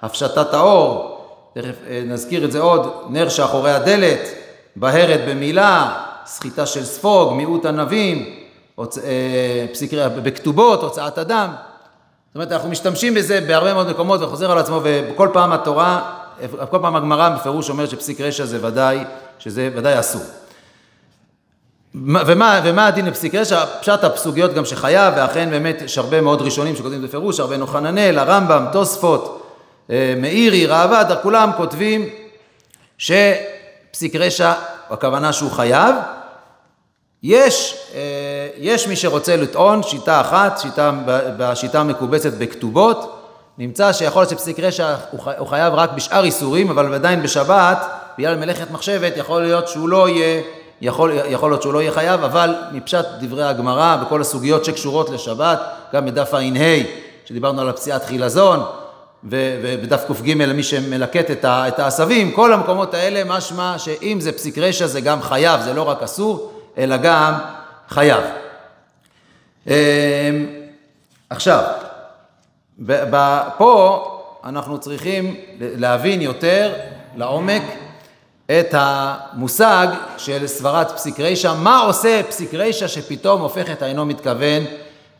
[0.03, 1.21] הפשטת האור,
[1.55, 4.29] תכף אה, נזכיר את זה עוד, נר שאחורי הדלת,
[4.77, 8.35] בהרת במילה, סחיטה של ספוג, מיעוט ענבים,
[8.75, 8.99] הוצ...
[8.99, 9.93] אה, פסיק...
[10.23, 11.49] בכתובות, הוצאת אדם.
[12.29, 16.13] זאת אומרת, אנחנו משתמשים בזה בהרבה מאוד מקומות וחוזר על עצמו, וכל פעם התורה,
[16.71, 19.05] כל פעם הגמרא בפירוש אומרת שפסיק רשע זה ודאי,
[19.39, 20.23] שזה ודאי אסור.
[21.95, 23.65] ומה, ומה הדין לפסיק רשע?
[23.81, 28.67] פשט הפסוגיות גם שחייב, ואכן באמת יש הרבה מאוד ראשונים שכותבים בפירוש, רבנו חננאל, הרמב"ם,
[28.73, 29.43] תוספות,
[29.91, 32.09] אה, מאירי, ראב"ד, כולם כותבים
[32.99, 34.53] שפסיק רשע,
[34.91, 35.95] הכוונה שהוא חייב.
[37.23, 38.01] יש, אה,
[38.57, 40.91] יש מי שרוצה לטעון שיטה אחת, שיטה,
[41.39, 43.21] בשיטה המקובצת בכתובות,
[43.59, 44.95] נמצא שיכול להיות שפסיק רשע
[45.39, 47.87] הוא חייב רק בשאר איסורים, אבל עדיין בשבת,
[48.19, 50.43] בגלל מלאכת מחשבת, יכול להיות שהוא לא יהיה
[50.85, 55.61] יכול, יכול להיות שהוא לא יהיה חייב, אבל מפשט דברי הגמרא וכל הסוגיות שקשורות לשבת,
[55.95, 56.83] גם בדף ע"ה,
[57.25, 58.61] שדיברנו על הפציעת חילזון,
[59.25, 64.87] ובדף קג למי שמלקט את, את העשבים, כל המקומות האלה משמע שאם זה פסיק רשע
[64.87, 67.35] זה גם חייב, זה לא רק אסור, אלא גם
[67.89, 68.23] חייב.
[69.67, 69.73] אמ,
[71.31, 71.63] עכשיו,
[73.59, 74.05] פה
[74.45, 76.73] אנחנו צריכים להבין יותר
[77.17, 77.63] לעומק
[78.51, 79.87] את המושג
[80.19, 84.65] של סברת פסיק רישא, מה עושה פסיק רישא שפתאום הופך את האינו מתכוון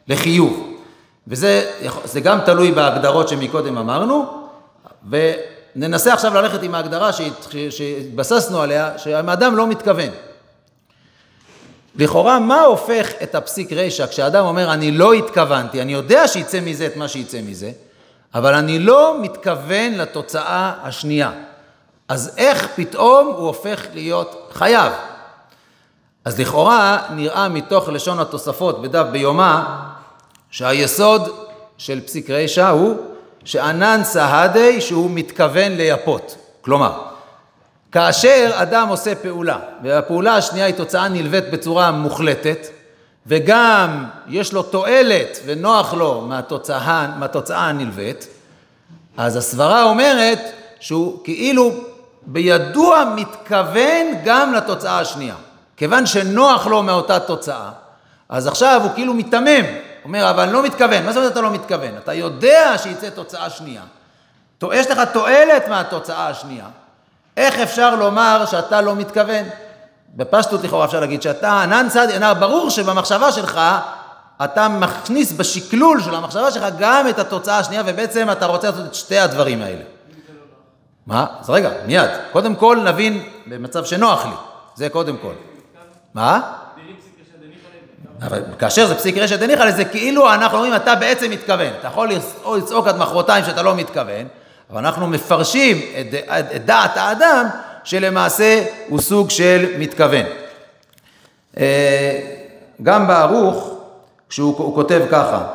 [0.09, 0.71] לחיוב.
[1.29, 4.25] וזה גם תלוי בהגדרות שמקודם אמרנו,
[5.11, 7.11] וננסה עכשיו ללכת עם ההגדרה
[7.71, 10.11] שהתבססנו עליה, שהאדם לא מתכוון.
[11.97, 16.87] לכאורה, מה הופך את הפסיק רישא כשאדם אומר, אני לא התכוונתי, אני יודע שיצא מזה
[16.87, 17.71] את מה שיצא מזה,
[18.35, 21.31] אבל אני לא מתכוון לתוצאה השנייה.
[22.09, 24.93] אז איך פתאום הוא הופך להיות חייב?
[26.25, 29.61] אז לכאורה נראה מתוך לשון התוספות בדף ביומא
[30.51, 31.29] שהיסוד
[31.79, 32.97] של פסיק רישא הוא
[33.45, 36.37] שענן סהדי שהוא מתכוון לייפות.
[36.61, 37.03] כלומר,
[37.93, 42.67] כאשר אדם עושה פעולה, והפעולה השנייה היא תוצאה נלווית בצורה מוחלטת,
[43.27, 48.27] וגם יש לו תועלת ונוח לו מהתוצאה, מהתוצאה הנלווית,
[49.17, 50.41] אז הסברה אומרת
[50.81, 51.73] שהוא כאילו
[52.27, 55.35] בידוע מתכוון גם לתוצאה השנייה.
[55.77, 57.71] כיוון שנוח לו מאותה תוצאה,
[58.29, 59.65] אז עכשיו הוא כאילו מיתמם,
[60.05, 61.05] אומר, אבל אני לא מתכוון.
[61.05, 61.97] מה זאת אומרת אתה לא מתכוון?
[61.99, 63.83] אתה יודע שיצא תוצאה שנייה.
[64.73, 66.65] יש לך תועלת מהתוצאה השנייה.
[67.37, 69.45] איך אפשר לומר שאתה לא מתכוון?
[70.15, 73.61] בפשטות לכאורה אפשר להגיד שאתה ענן צדי, ברור שבמחשבה שלך
[74.45, 78.95] אתה מכניס בשקלול של המחשבה שלך גם את התוצאה השנייה, ובעצם אתה רוצה לעשות את
[78.95, 79.83] שתי הדברים האלה.
[81.07, 81.27] מה?
[81.41, 82.11] אז רגע, מיד.
[82.33, 84.33] קודם כל נבין במצב שנוח לי.
[84.75, 85.33] זה קודם כל.
[86.15, 86.41] מה?
[88.23, 91.73] אבל כאשר זה פסיק רשת דניחא זה כאילו אנחנו אומרים, אתה בעצם מתכוון.
[91.81, 92.11] אתה יכול
[92.57, 94.27] לצעוק עד מחרתיים שאתה לא מתכוון,
[94.71, 97.47] אבל אנחנו מפרשים את, את, את דעת האדם
[97.85, 100.27] שלמעשה הוא סוג של מתכוון.
[101.59, 102.21] אה,
[102.83, 103.75] גם בערוך,
[104.29, 105.47] כשהוא כותב ככה,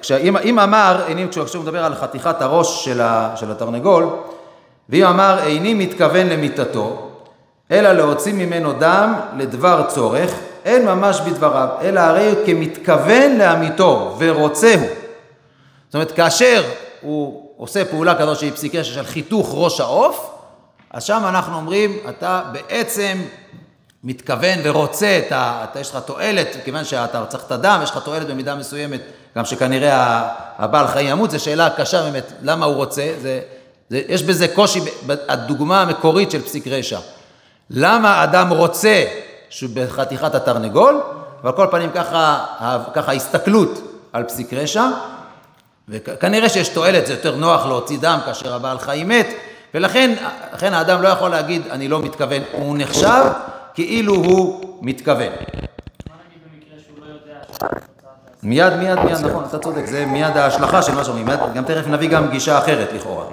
[0.00, 4.06] כשאם, אם אמר, כשהוא מדבר על חתיכת הראש של, ה, של התרנגול,
[4.88, 7.10] ואם אמר איני מתכוון למיתתו,
[7.70, 10.30] אלא להוציא ממנו דם לדבר צורך,
[10.64, 14.80] אין ממש בדבריו, אלא הרי כמתכוון לאמיתו ורוצהו.
[15.86, 16.62] זאת אומרת, כאשר
[17.00, 20.30] הוא עושה פעולה כזאת שהיא פסיקה של חיתוך ראש העוף,
[20.90, 23.18] אז שם אנחנו אומרים, אתה בעצם
[24.04, 28.26] מתכוון ורוצה, אתה, אתה, יש לך תועלת, כיוון שאתה צריך את הדם, יש לך תועלת
[28.26, 29.00] במידה מסוימת,
[29.36, 33.40] גם שכנראה הבעל חיים ימות, זו שאלה קשה באמת, למה הוא רוצה, זה,
[33.90, 34.80] זה, יש בזה קושי,
[35.28, 36.98] הדוגמה המקורית של פסיק רשע.
[37.70, 39.04] למה אדם רוצה
[39.50, 41.00] שהוא בחתיכת התרנגול,
[41.44, 42.44] ועל כל פנים ככה,
[42.94, 43.80] ככה הסתכלות
[44.12, 44.84] על פסיק רשע,
[45.88, 49.28] וכנראה שיש תועלת, זה יותר נוח להוציא דם כאשר הבעל חיים מת,
[49.74, 50.14] ולכן
[50.62, 53.24] האדם לא יכול להגיד, אני לא מתכוון, הוא נחשב
[53.74, 55.32] כאילו הוא מתכוון.
[58.42, 62.08] מיד, מיד, מיד, נכון, אתה צודק, זה מיד ההשלכה של מה שאומרים, גם תכף נביא
[62.08, 63.24] גם גישה אחרת לכאורה.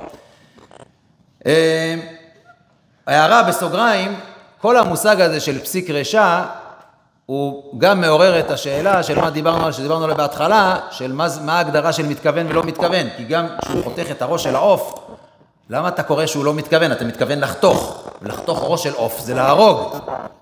[1.46, 1.96] אה,
[3.08, 4.20] הערה בסוגריים,
[4.62, 6.44] כל המושג הזה של פסיק רשע,
[7.26, 11.94] הוא גם מעורר את השאלה של מה דיברנו, שדיברנו עליה בהתחלה, של מה, מה ההגדרה
[11.94, 15.10] של מתכוון ולא מתכוון, כי גם כשהוא חותך את הראש של העוף,
[15.70, 16.92] למה אתה קורא שהוא לא מתכוון?
[16.92, 19.98] אתה מתכוון לחתוך, לחתוך ראש של עוף זה להרוג.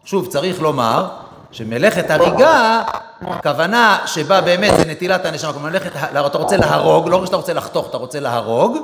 [0.05, 1.07] שוב, צריך לומר
[1.51, 2.81] שמלאכת הריגה,
[3.21, 5.91] הכוונה שבה באמת זה נטילת הנשמה, כלומר מלאכת,
[6.25, 8.77] אתה רוצה להרוג, לא רק שאתה רוצה לחתוך, אתה רוצה להרוג,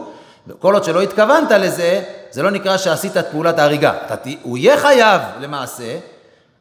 [0.60, 3.93] כל עוד שלא התכוונת לזה, זה לא נקרא שעשית את פעולת ההריגה.
[4.41, 5.97] הוא יהיה חייב למעשה,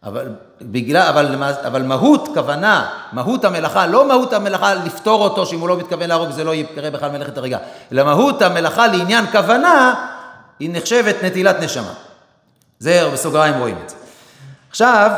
[0.05, 0.29] אבל,
[0.63, 5.77] בגלל, אבל, אבל מהות כוונה, מהות המלאכה, לא מהות המלאכה לפתור אותו, שאם הוא לא
[5.77, 7.59] מתכוון להרוג זה לא יקרה בכלל מלאכת הריגה,
[7.93, 9.95] אלא מהות המלאכה לעניין כוונה,
[10.59, 11.93] היא נחשבת נטילת נשמה.
[12.85, 13.97] זה בסוגריים רואים את זה.
[14.71, 15.11] עכשיו,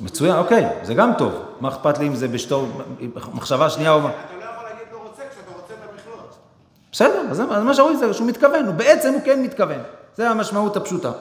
[0.00, 1.32] מצוין, אוקיי, זה גם טוב.
[1.60, 2.68] מה אכפת לי אם זה בשתור,
[3.34, 3.98] מחשבה שנייה או...
[3.98, 6.20] אתה לא יכול להגיד לא רוצה כשאתה רוצה במכלול.
[6.92, 9.82] בסדר, אז מה שרואים זה שהוא מתכוון, הוא בעצם הוא כן מתכוון.
[10.16, 11.12] זה המשמעות הפשוטה.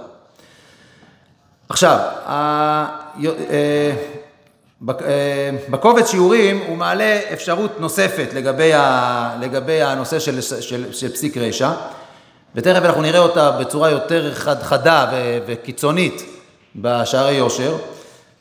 [1.69, 2.85] עכשיו, אה,
[5.69, 11.71] בקובץ שיעורים הוא מעלה אפשרות נוספת לגבי, ה, לגבי הנושא של, של, של פסיק רשע,
[12.55, 15.11] ותכף אנחנו נראה אותה בצורה יותר חד, חדה
[15.47, 16.21] וקיצונית
[16.75, 17.77] בשערי יושר.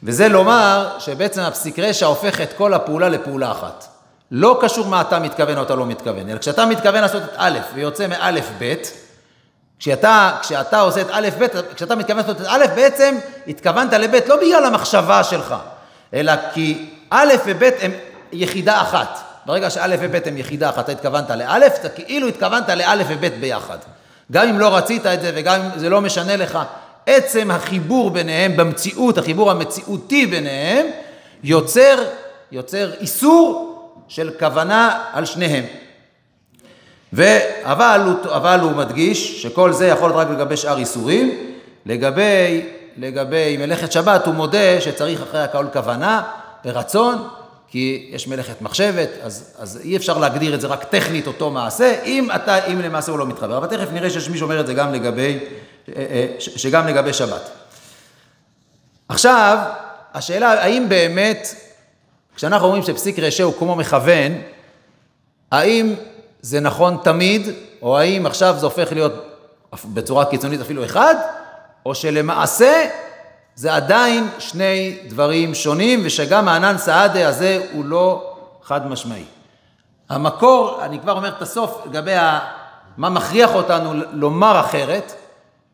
[0.03, 3.87] וזה לומר שבעצם הפסיק רשע הופך את כל הפעולה לפעולה אחת.
[4.31, 7.59] לא קשור מה אתה מתכוון או אתה לא מתכוון, אלא כשאתה מתכוון לעשות את א'
[7.75, 8.75] ויוצא מא' ב',
[9.79, 14.37] כשאתה, כשאתה עושה את א' ב', כשאתה מתכוון לעשות את א', בעצם התכוונת לב' לא
[14.37, 15.55] בגלל המחשבה שלך,
[16.15, 17.93] אלא כי א' וב' הם
[18.33, 19.19] יחידה אחת.
[19.47, 23.79] ברגע שא' וב' הם יחידה אחת, אתה התכוונת לא', אתה כאילו התכוונת לא' וב' ביחד.
[24.33, 26.59] גם אם לא רצית את זה וגם אם זה לא משנה לך,
[27.07, 30.87] עצם החיבור ביניהם במציאות, החיבור המציאותי ביניהם,
[31.45, 32.05] יוצר,
[32.53, 33.75] יוצר איסור
[34.09, 35.65] של כוונה על שניהם.
[37.63, 41.55] אבל הוא, אבל הוא מדגיש שכל זה יכול להיות רק לגבי שאר איסורים,
[41.87, 42.67] לגבי,
[42.99, 46.23] לגבי מלאכת שבת הוא מודה שצריך אחרי הכל כוונה
[46.65, 47.29] ורצון,
[47.69, 52.03] כי יש מלאכת מחשבת, אז, אז אי אפשר להגדיר את זה רק טכנית אותו מעשה,
[52.05, 53.59] אם, אתה, אם למעשה הוא לא מתחבר.
[53.59, 55.39] אבל תכף נראה שיש מי שאומר את זה גם לגבי
[55.89, 57.51] אה, אה, שגם לגבי שבת.
[59.09, 59.59] עכשיו,
[60.15, 61.55] השאלה האם באמת,
[62.37, 64.33] כשאנחנו אומרים שפסיק רשע הוא כמו מכוון,
[65.53, 65.95] האם
[66.43, 67.49] זה נכון תמיד,
[67.83, 69.13] או האם עכשיו זה הופך להיות
[69.85, 71.15] בצורה קיצונית אפילו אחד,
[71.89, 72.87] או שלמעשה
[73.55, 79.25] זה עדיין שני דברים שונים, ושגם הענן סעדה הזה הוא לא חד משמעי.
[80.09, 82.15] המקור, אני כבר אומר את הסוף לגבי
[82.97, 85.15] מה מכריח אותנו לומר אחרת,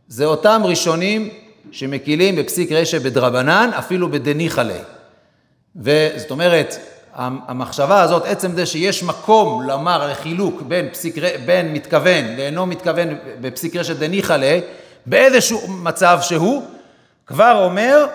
[0.09, 1.29] זה אותם ראשונים
[1.71, 4.85] שמקילים בפסיק רשע בדרבנן, אפילו בדניחא ליה.
[5.77, 6.75] וזאת אומרת,
[7.15, 11.15] המחשבה הזאת, עצם זה שיש מקום לומר לחילוק בין, פסיק,
[11.47, 13.09] בין מתכוון לאינו מתכוון
[13.41, 14.61] בפסיק רשת דניחא ליה,
[15.07, 16.63] באיזשהו מצב שהוא,
[17.27, 18.07] כבר אומר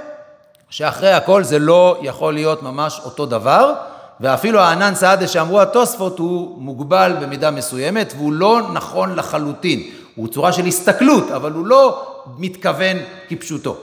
[0.70, 3.74] שאחרי הכל זה לא יכול להיות ממש אותו דבר,
[4.20, 9.84] ואפילו הענן סעדה שאמרו התוספות הוא מוגבל במידה מסוימת והוא לא נכון לחלוטין.
[10.16, 12.98] הוא צורה של הסתכלות, אבל הוא לא מתכוון
[13.30, 13.78] כפשוטו.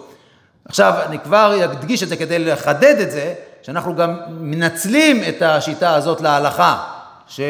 [0.68, 5.94] עכשיו, אני כבר אדגיש את זה כדי לחדד את זה, שאנחנו גם מנצלים את השיטה
[5.94, 6.84] הזאת להלכה,
[7.28, 7.40] ש,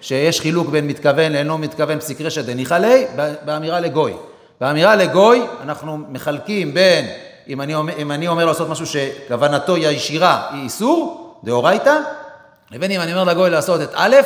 [0.00, 3.06] שיש חילוק בין מתכוון לאינו מתכוון פסיק רשת דניחא ליה,
[3.44, 4.14] באמירה לגוי.
[4.60, 7.06] באמירה לגוי אנחנו מחלקים בין,
[7.48, 11.98] אם אני, אומר, אם אני אומר לעשות משהו שכוונתו היא הישירה, היא איסור, דאורייתא,
[12.70, 14.16] לבין אם אני אומר לגוי לעשות את א',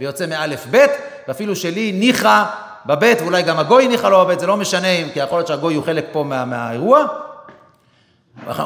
[0.00, 0.86] ויוצא מאלף ב',
[1.28, 2.44] ואפילו שלי ניחא
[2.86, 5.84] בבית, ואולי גם הגוי ניחא לו בבית, זה לא משנה, כי יכול להיות שהגוי הוא
[5.84, 7.06] חלק פה מה, מהאירוע.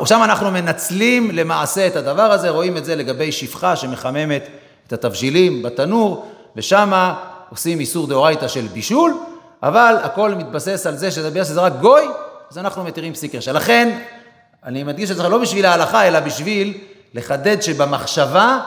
[0.05, 4.49] שם אנחנו מנצלים למעשה את הדבר הזה, רואים את זה לגבי שפחה שמחממת
[4.87, 7.13] את התבשילים בתנור, ושם
[7.51, 9.15] עושים איסור דאורייתא של בישול,
[9.62, 12.03] אבל הכל מתבסס על זה שזה בגלל שזה רק גוי,
[12.51, 13.53] אז אנחנו מתירים פסיק רשע.
[13.53, 13.98] לכן,
[14.64, 16.79] אני מדגיש את זה לא בשביל ההלכה, אלא בשביל
[17.14, 18.59] לחדד שבמחשבה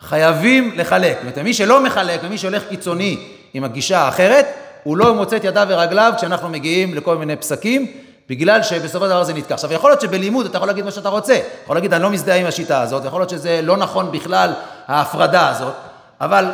[0.00, 1.12] חייבים לחלק.
[1.12, 4.46] זאת אומרת, מי שלא מחלק ומי שהולך קיצוני עם הגישה האחרת,
[4.82, 7.86] הוא לא מוצא את ידיו ורגליו כשאנחנו מגיעים לכל מיני פסקים,
[8.28, 9.54] בגלל שבסופו של דבר זה נתקע.
[9.54, 11.38] עכשיו, יכול להיות שבלימוד אתה יכול להגיד מה שאתה רוצה.
[11.64, 14.52] יכול להגיד, אני לא מזדהה עם השיטה הזאת, יכול להיות שזה לא נכון בכלל,
[14.88, 15.74] ההפרדה הזאת,
[16.20, 16.46] אבל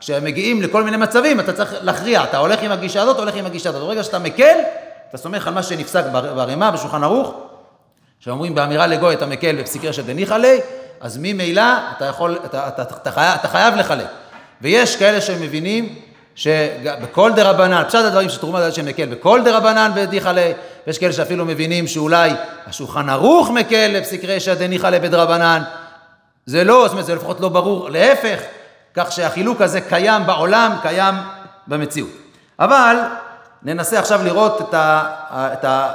[0.00, 3.68] כשמגיעים לכל מיני מצבים, אתה צריך להכריע, אתה הולך עם הגישה הזאת, הולך עם הגישה
[3.68, 3.82] הזאת.
[3.82, 4.58] ברגע שאתה מקל,
[5.08, 7.34] אתה סומך על מה שנפסק ברמה, בשולחן ערוך,
[8.20, 10.60] שאומרים באמירה לגוי אתה מקל בפסיקר של דניחא ליה,
[11.00, 11.62] אז ממילא
[11.96, 14.06] אתה יכול, אתה, אתה, אתה, אתה, חייב, אתה חייב לחלק.
[14.62, 15.94] ויש כאלה שמבינים
[16.34, 20.54] שבכל דה רבנן, פשט הדברים שתרומה זה שם מקל, בכל דה רבנן בדיחא ליה,
[20.86, 22.30] ויש כאלה שאפילו מבינים שאולי
[22.66, 25.62] השולחן ערוך מקל לפסיק רשע דניחא ליה בדרבנן.
[26.46, 28.40] זה לא, זאת אומרת, זה לפחות לא ברור, להפך,
[28.96, 31.14] כך שהחילוק הזה קיים בעולם, קיים
[31.66, 32.10] במציאות.
[32.58, 32.96] אבל
[33.62, 35.04] ננסה עכשיו לראות את ה...
[35.30, 35.92] את ה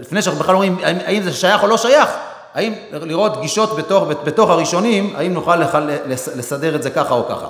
[0.00, 2.08] לפני שאנחנו בכלל אומרים האם זה שייך או לא שייך,
[2.54, 5.56] האם לראות גישות בתוך, בתוך הראשונים, האם נוכל
[6.06, 7.48] לסדר את זה ככה או ככה.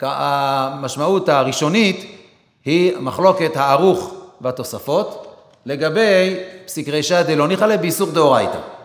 [0.00, 2.20] והמשמעות הראשונית
[2.64, 5.26] היא מחלוקת הערוך והתוספות
[5.66, 8.75] לגבי פסיק רישא דלא ניחא באיסור דאורייתא.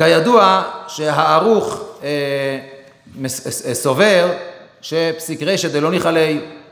[0.00, 2.08] כידוע שהערוך אה,
[3.66, 4.32] אה, סובר
[4.80, 6.22] שפסיק רישא דלא ניחא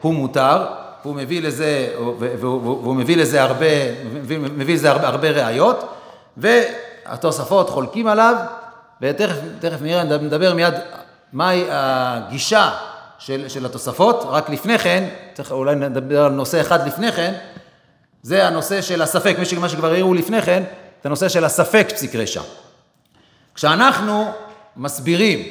[0.01, 0.67] הוא מותר,
[1.03, 1.89] והוא מביא לזה,
[2.19, 3.67] והוא מביא לזה הרבה,
[4.57, 5.95] מביא לזה הרבה, הרבה ראיות,
[6.37, 8.37] והתוספות חולקים עליו,
[9.03, 10.75] ותכף נראה, נדבר מיד
[11.33, 12.71] מהי הגישה
[13.19, 17.33] של, של התוספות, רק לפני כן, צריך אולי נדבר על נושא אחד לפני כן,
[18.23, 20.63] זה הנושא של הספק, מה שכבר הראו לפני כן,
[21.03, 22.43] זה הנושא של הספק פסיק רשע.
[23.59, 24.33] כשאנחנו
[24.77, 25.43] מסבירים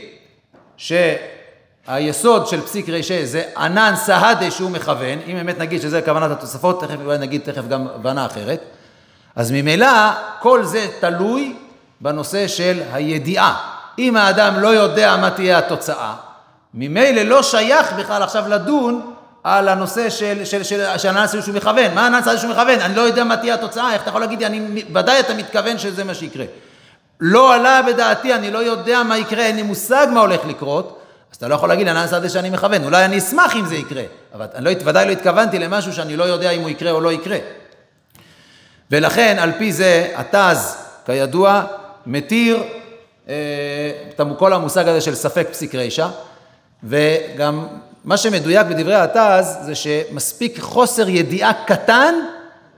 [0.78, 6.82] שהיסוד של פסיק רשע זה ענן סהדה שהוא מכוון, אם באמת נגיד שזה כוונת התוספות,
[6.82, 8.62] תכף אולי נגיד תכף גם הבנה אחרת,
[9.36, 9.88] אז ממילא
[10.40, 11.56] כל זה תלוי
[12.02, 13.74] בנושא של הידיעה.
[14.00, 16.14] אם האדם לא יודע מה תהיה התוצאה,
[16.74, 21.94] ממילא לא שייך בכלל עכשיו לדון על הנושא של, של, של, של הנאצי שהוא מכוון.
[21.94, 22.80] מה הנאצי שהוא מכוון?
[22.82, 25.78] אני לא יודע מה תהיה התוצאה, איך אתה יכול להגיד לי, אני, ודאי אתה מתכוון
[25.78, 26.46] שזה מה שיקרה.
[27.20, 31.00] לא עלה בדעתי, אני לא יודע מה יקרה, אין לי מושג מה הולך לקרות,
[31.32, 32.84] אז אתה לא יכול להגיד לי, הנאצי שאני מכוון.
[32.84, 34.04] אולי אני אשמח אם זה יקרה,
[34.34, 37.12] אבל אני לא, ודאי לא התכוונתי למשהו שאני לא יודע אם הוא יקרה או לא
[37.12, 37.38] יקרה.
[38.92, 41.64] ולכן, על פי זה, התז, כידוע,
[42.06, 42.64] מתיר
[43.26, 46.08] את כל המושג הזה של ספק פסיק רישא,
[46.84, 47.68] וגם
[48.06, 52.16] מה שמדויק בדברי התז זה שמספיק חוסר ידיעה קטן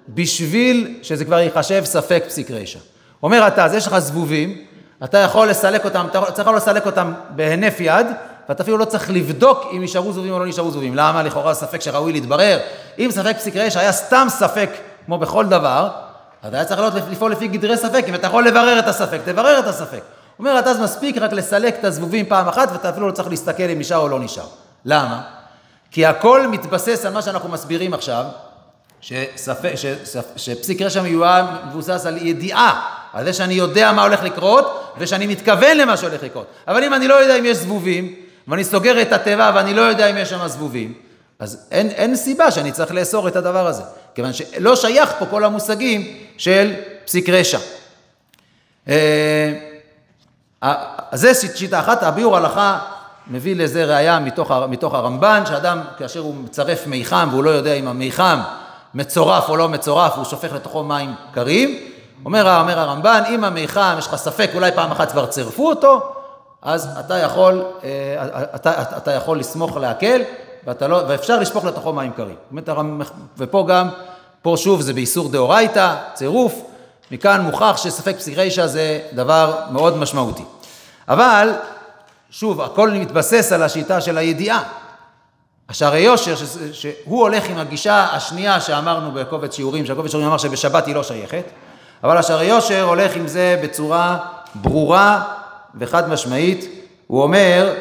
[0.10, 2.80] בשביל שזה כבר ייחשב ספק פסיק רישא.
[3.24, 4.58] אומר התז, יש לך זבובים,
[5.04, 8.08] אתה יכול לסלק אותם, אתה צריך לסלק אותם בהינף יד,
[8.50, 10.96] ואתה אפילו לא צריך לבדוק אם נשארו זבובים או לא נשארו זבובים.
[10.96, 11.24] למה?
[11.24, 12.60] לכאורה ספק שראוי להתברר.
[13.00, 14.70] אם ספק פסיק רישא היה סתם ספק,
[15.06, 15.90] כמו בכל דבר,
[16.44, 18.06] אז היה צריך לפעול לפי גדרי ספק.
[18.08, 20.02] אם אתה יכול לברר את הספק, תברר את הספק.
[20.40, 23.80] אומרת, אז מספיק רק לסלק את הזבובים פעם אחת, ואתה אפילו לא צריך להסתכל אם
[23.80, 24.46] נשאר או לא נשאר.
[24.86, 25.22] למה?
[25.92, 28.26] כי הכל מתבסס על מה שאנחנו מסבירים עכשיו,
[29.02, 34.94] שספק, שספ, שפסיק רשע מיועד מבוסס על ידיעה, על זה שאני יודע מה הולך לקרות,
[34.98, 36.48] ושאני מתכוון למה שהולך לקרות.
[36.68, 38.16] אבל אם אני לא יודע אם יש זבובים,
[38.48, 40.94] ואני סוגר את התיבה ואני לא יודע אם יש שם זבובים,
[41.40, 43.84] אז אין, אין סיבה שאני צריך לאסור את הדבר הזה,
[44.16, 46.74] כיוון שלא שייך פה כל המושגים של
[47.06, 47.60] פסיק רשע.
[48.88, 49.54] אה,
[50.62, 52.80] אז זה שיטה אחת, הביאור הלכה
[53.28, 57.88] מביא לזה ראייה מתוך, מתוך הרמב"ן, שאדם כאשר הוא מצרף מיחם והוא לא יודע אם
[57.88, 58.40] המיחם
[58.94, 61.80] מצורף או לא מצורף, הוא שופך לתוכו מים קרים,
[62.26, 66.14] אומר, אומר הרמב"ן, אם המיחם, יש לך ספק, אולי פעם אחת כבר צירפו אותו,
[66.62, 70.22] אז אתה יכול, אה, אתה, אתה, אתה יכול לסמוך להקל,
[70.66, 72.36] ואתה לא, ואפשר לשפוך לתוכו מים קרים.
[73.38, 73.90] ופה גם,
[74.42, 76.62] פה שוב זה באיסור דאורייתא, צירוף,
[77.12, 80.44] מכאן מוכח שספק פסיק רישא זה דבר מאוד משמעותי.
[81.08, 81.50] אבל,
[82.30, 84.64] שוב, הכל מתבסס על השיטה של הידיעה.
[85.70, 86.36] השערי יושר,
[86.72, 91.44] שהוא הולך עם הגישה השנייה שאמרנו בקובץ שיעורים, שהקובץ שיעורים אמר שבשבת היא לא שייכת,
[92.04, 94.18] אבל השערי יושר הולך עם זה בצורה
[94.56, 95.24] ברורה
[95.76, 96.66] וחד משמעית.
[97.08, 97.74] הוא אומר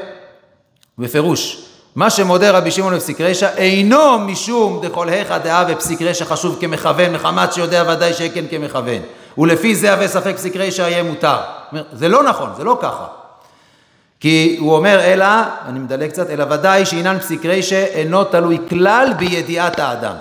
[0.99, 1.65] בפירוש,
[1.97, 7.13] מה שמודה רבי שמעון בפסיק רשע אינו משום דכל היכא דאה ופסיק רשע חשוב כמכוון,
[7.13, 9.03] מחמת שיודע ודאי שכן כמכוון.
[9.39, 11.37] ולפי זה הווה ספק פסיק רשע יהיה מותר.
[11.93, 13.07] זה לא נכון, זה לא ככה.
[14.21, 15.27] כי הוא אומר, אלא,
[15.67, 20.15] אני מדלג קצת, אלא ודאי שעניין פסיק רישא אינו תלוי כלל בידיעת האדם.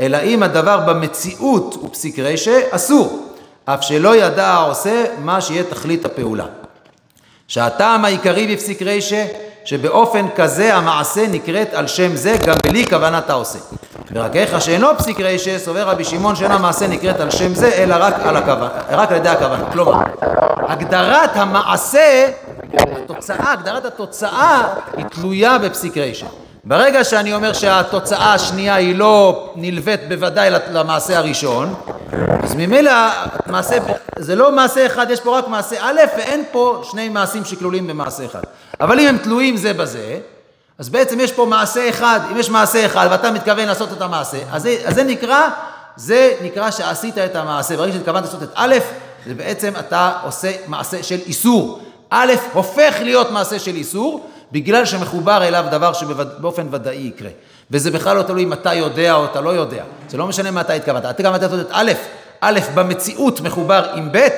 [0.00, 3.35] אלא אם הדבר במציאות הוא פסיק רישא, אסור.
[3.68, 6.44] אף שלא ידע העושה מה שיהיה תכלית הפעולה.
[7.48, 9.26] שהטעם העיקרי בפסיק רישא,
[9.64, 13.58] שבאופן כזה המעשה נקראת על שם זה גם בלי כוונת העושה.
[14.12, 17.94] ורק איך שאינו פסיק רישא, סובר רבי שמעון שאין המעשה נקראת על שם זה, אלא
[17.98, 19.70] רק על, הכוונה, רק על ידי הכוונה.
[19.72, 19.98] כלומר,
[20.68, 22.28] הגדרת המעשה
[22.74, 24.62] התוצאה, הגדרת התוצאה
[24.96, 26.26] היא תלויה בפסיק רישא.
[26.68, 31.74] ברגע שאני אומר שהתוצאה השנייה היא לא נלווית בוודאי למעשה הראשון,
[32.42, 32.92] אז ממילא
[33.46, 33.76] מעשה,
[34.18, 38.24] זה לא מעשה אחד, יש פה רק מעשה א' ואין פה שני מעשים שכלולים במעשה
[38.24, 38.40] אחד.
[38.80, 40.18] אבל אם הם תלויים זה בזה,
[40.78, 44.38] אז בעצם יש פה מעשה אחד, אם יש מעשה אחד ואתה מתכוון לעשות את המעשה,
[44.52, 45.48] אז זה, אז זה נקרא,
[45.96, 47.76] זה נקרא שעשית את המעשה.
[47.76, 48.74] ברגע שהתכוונת לעשות את א',
[49.26, 51.80] זה בעצם אתה עושה מעשה של איסור.
[52.10, 57.30] א', הופך להיות מעשה של איסור, בגלל שמחובר אליו דבר שבאופן ודאי יקרה.
[57.70, 59.84] וזה בכלל לא תלוי אם אתה יודע או אתה לא יודע.
[60.08, 61.04] זה לא משנה מה אתה התכוונת.
[61.04, 61.92] אתה התכוונת לעשות את א',
[62.40, 64.28] א', במציאות מחובר עם ב',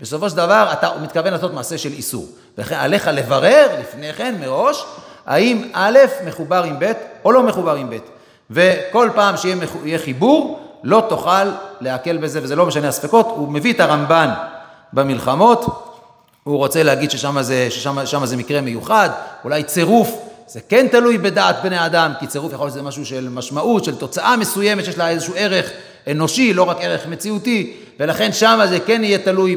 [0.00, 2.26] בסופו של דבר אתה מתכוון לעשות מעשה של איסור.
[2.58, 4.84] ולכן עליך לברר לפני כן, מראש,
[5.26, 6.92] האם א' מחובר עם ב'
[7.24, 7.96] או לא מחובר עם ב'.
[8.50, 11.44] וכל פעם שיהיה חיבור, לא תוכל
[11.80, 13.26] להקל בזה, וזה לא משנה הספקות.
[13.28, 14.30] הוא מביא את הרמב"ן
[14.92, 15.91] במלחמות,
[16.44, 19.10] הוא רוצה להגיד ששם זה, ששם זה מקרה מיוחד,
[19.44, 23.28] אולי צירוף, זה כן תלוי בדעת בני אדם, כי צירוף יכול להיות שזה משהו של
[23.28, 25.70] משמעות, של תוצאה מסוימת שיש לה איזשהו ערך
[26.10, 29.56] אנושי, לא רק ערך מציאותי, ולכן שם זה כן יהיה תלוי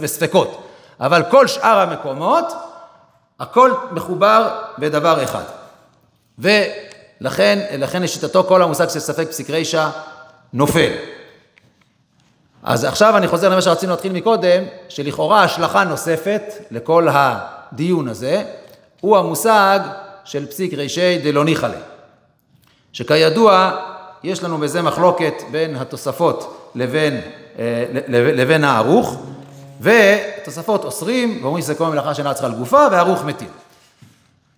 [0.00, 0.62] בספקות.
[1.00, 2.52] אבל כל שאר המקומות,
[3.40, 4.48] הכל מחובר
[4.78, 5.44] בדבר אחד.
[6.38, 9.88] ולכן לשיטתו כל המושג של ספק פסיק רישא
[10.52, 10.92] נופל.
[12.66, 18.42] אז עכשיו אני חוזר למה שרצינו להתחיל מקודם, שלכאורה השלכה נוספת לכל הדיון הזה,
[19.00, 19.80] הוא המושג
[20.24, 21.78] של פסיק רישי דלא ניחלה.
[22.92, 23.70] שכידוע,
[24.22, 27.20] יש לנו בזה מחלוקת בין התוספות לבין,
[27.58, 29.22] אה, לבין הערוך,
[29.80, 33.48] ותוספות אוסרים, ואומרים שזה כל מלאכה שאינה צריכה לגופה, והערוך מתיר.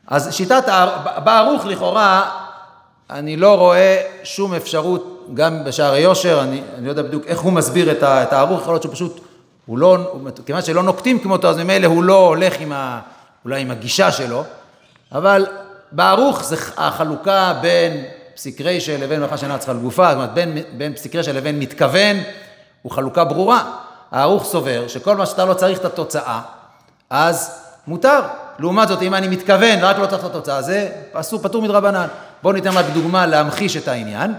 [0.06, 0.64] אז שיטת,
[1.24, 2.30] בערוך לכאורה,
[3.10, 7.52] אני לא רואה שום אפשרות גם בשערי יושר, אני, אני לא יודע בדיוק איך הוא
[7.52, 9.20] מסביר את, ה, את הערוך, יכול להיות שהוא פשוט,
[9.66, 13.00] הוא לא, הוא, כיוון שלא נוקטים כמותו, אז ממילא הוא לא הולך עם ה,
[13.44, 14.44] אולי עם הגישה שלו,
[15.12, 15.46] אבל
[15.92, 20.94] בערוך זה החלוקה בין פסיק רישא לבין מלאכה שאינה צריכה לגופה, זאת אומרת בין, בין
[20.94, 22.16] פסיק רישא לבין מתכוון,
[22.82, 23.72] הוא חלוקה ברורה.
[24.12, 26.40] הערוך סובר שכל מה שאתה לא צריך את התוצאה,
[27.10, 28.20] אז מותר.
[28.58, 32.06] לעומת זאת, אם אני מתכוון ורק לא צריך את התוצאה, זה אסור, פטור מדרבנן.
[32.42, 34.34] בואו ניתן רק דוגמה להמחיש את העניין.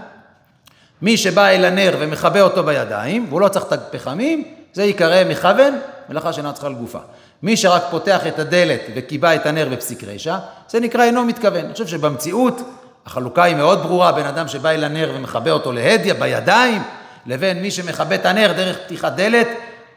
[1.02, 5.78] מי שבא אל הנר ומכבה אותו בידיים, והוא לא צריך את הפחמים, זה ייקרא מכוון,
[6.08, 6.98] מלאכה שאינה צריכה לגופה.
[7.42, 10.36] מי שרק פותח את הדלת וכיבה את הנר בפסיק רשע,
[10.68, 11.64] זה נקרא אינו מתכוון.
[11.64, 12.60] אני חושב שבמציאות
[13.06, 16.82] החלוקה היא מאוד ברורה בין אדם שבא אל הנר ומכבה אותו להדיא בידיים,
[17.26, 19.48] לבין מי שמכבה את הנר דרך פתיחת דלת,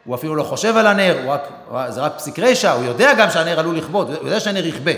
[0.05, 1.47] הוא אפילו לא חושב על הנר, רק,
[1.89, 4.91] זה רק פסיק רשע, הוא יודע גם שהנר עלול לכבות, הוא יודע שהנר יכבה,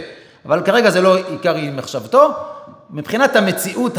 [0.45, 2.29] אבל כרגע זה לא עיקר מחשבתו.
[2.89, 3.97] מבחינת המציאות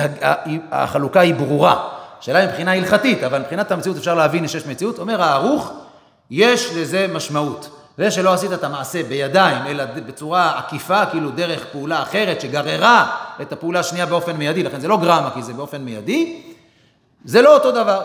[0.72, 1.88] החלוקה היא ברורה.
[2.20, 4.98] השאלה מבחינה הלכתית, אבל מבחינת המציאות אפשר להבין שיש מציאות.
[4.98, 5.72] אומר הערוך,
[6.30, 7.70] יש לזה משמעות.
[7.98, 13.52] זה שלא עשית את המעשה בידיים, אלא בצורה עקיפה, כאילו דרך פעולה אחרת שגררה את
[13.52, 16.42] הפעולה השנייה באופן מיידי, לכן זה לא גרמה, כי זה באופן מיידי,
[17.24, 18.00] זה לא אותו דבר.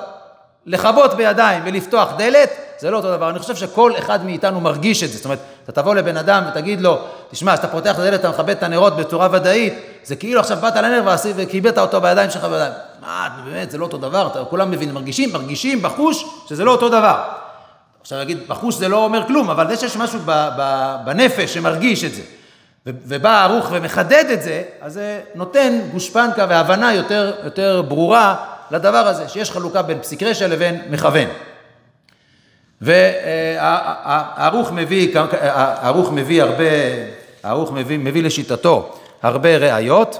[0.65, 2.49] לכבות בידיים ולפתוח דלת,
[2.81, 3.29] זה לא אותו דבר.
[3.29, 5.15] אני חושב שכל אחד מאיתנו מרגיש את זה.
[5.15, 6.99] זאת אומרת, אתה תבוא לבן אדם ותגיד לו,
[7.31, 9.73] תשמע, כשאתה פותח את הדלת, אתה מכבד את הנרות בצורה ודאית,
[10.03, 12.73] זה כאילו עכשיו באת לנר וקיבלת אותו בידיים שלך בידיים.
[13.01, 16.89] מה, באמת, זה לא אותו דבר, אתה, כולם מבינים, מרגישים, מרגישים בחוש שזה לא אותו
[16.89, 17.23] דבר.
[18.01, 22.03] עכשיו להגיד, בחוש זה לא אומר כלום, אבל זה שיש משהו ב, ב, בנפש שמרגיש
[22.03, 22.21] את זה,
[22.85, 28.35] ובא ערוך ומחדד את זה, אז זה נותן גושפנקה והבנה יותר, יותר ברורה
[28.71, 31.27] לדבר הזה, שיש חלוקה בין פסיק רשע לבין מכוון.
[32.81, 36.63] והערוך מביא, הערוך מביא הרבה,
[37.43, 38.89] הערוך מביא, מביא לשיטתו
[39.23, 40.19] הרבה ראיות.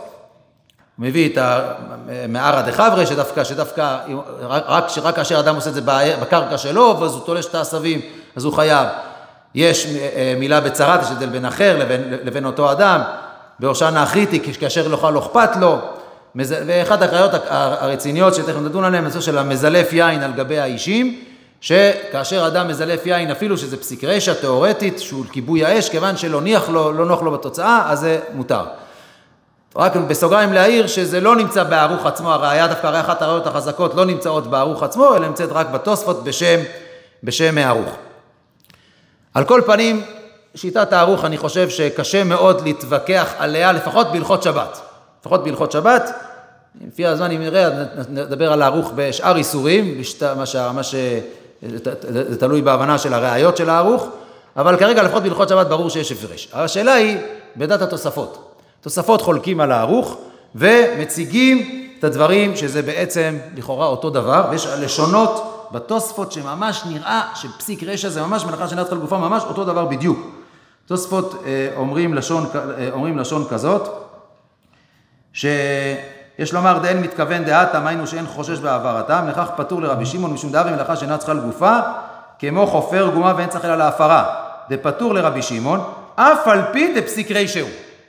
[0.99, 3.97] מביא את המערא דחברי, שדווקא, שדווקא,
[4.41, 5.81] רק, רק כאשר אדם עושה את זה
[6.21, 8.01] בקרקע שלו, ואז הוא תולש את העשבים,
[8.35, 8.87] אז הוא חייב.
[9.55, 13.01] יש אה, מילה בצרת, יש הבדל בין אחר לבין, לבין אותו אדם,
[13.59, 15.77] בהושענא אחריתי, כאשר לא לא אכפת לו.
[16.35, 21.19] ואחת הקריאות הרציניות שתכף נדון עליהן, הנושא של המזלף יין על גבי האישים,
[21.61, 26.69] שכאשר אדם מזלף יין, אפילו שזה פסיק רשע תיאורטית, שהוא כיבוי האש, כיוון שלא ניח
[26.69, 28.63] לו, לא נוח לו בתוצאה, אז זה מותר.
[29.75, 34.05] רק בסוגריים להעיר שזה לא נמצא בערוך עצמו, הראייה דווקא הרי אחת הראיות החזקות לא
[34.05, 36.59] נמצאות בערוך עצמו, אלא נמצאת רק בתוספות בשם,
[37.23, 37.95] בשם הערוך.
[39.33, 40.03] על כל פנים,
[40.55, 44.81] שיטת הערוך אני חושב שקשה מאוד להתווכח עליה, לפחות בהלכות שבת.
[45.21, 46.11] לפחות בהלכות שבת,
[46.87, 47.69] לפי הזמן אם נראה,
[48.09, 50.83] נדבר על הערוך בשאר איסורים, בשת, מה, ש, מה.
[52.29, 54.07] זה תלוי בהבנה של הראיות של הערוך,
[54.57, 56.49] אבל כרגע לפחות בהלכות שבת ברור שיש הפרש.
[56.53, 57.17] השאלה היא
[57.55, 58.51] בדת התוספות.
[58.81, 60.17] תוספות חולקים על הערוך
[60.55, 68.09] ומציגים את הדברים שזה בעצם לכאורה אותו דבר, ויש לשונות בתוספות שממש נראה שפסיק רשע
[68.09, 70.19] זה ממש מלאכה שנצחה לגופה ממש אותו דבר בדיוק.
[70.85, 73.89] תוספות אה, אומרים לשון, אה, אומרים לשון כזאת,
[76.41, 80.71] שיש לומר דאין מתכוון דעתם, היינו שאין חושש בהעברתם, לכך פטור לרבי שמעון משום דאבי
[80.71, 81.77] מלאכה שאינה צריכה לגופה,
[82.39, 84.25] כמו חופר גומה ואין צריך אלא להפרה.
[84.69, 85.83] דפטור לרבי שמעון,
[86.15, 87.67] אף על פי דפסיק רישהו.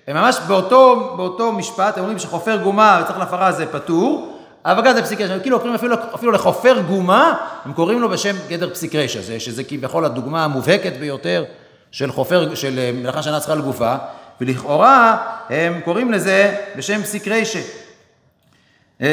[0.09, 4.95] הם ממש באותו, באותו משפט, הם אומרים שחופר גומה וצריך להפרה זה פטור, אבל גם
[4.95, 8.95] זה פסיק רשע, כאילו קוראים אפילו, אפילו לחופר גומה, הם קוראים לו בשם גדר פסיק
[8.95, 11.45] רשע, זה, שזה כביכול הדוגמה המובהקת ביותר
[11.91, 13.95] של חופר, של מלאכה שאינה צריכה לגופה,
[14.41, 15.17] ולכאורה
[15.51, 17.29] הם קוראים לזה בשם פסיק.
[19.03, 19.09] אה,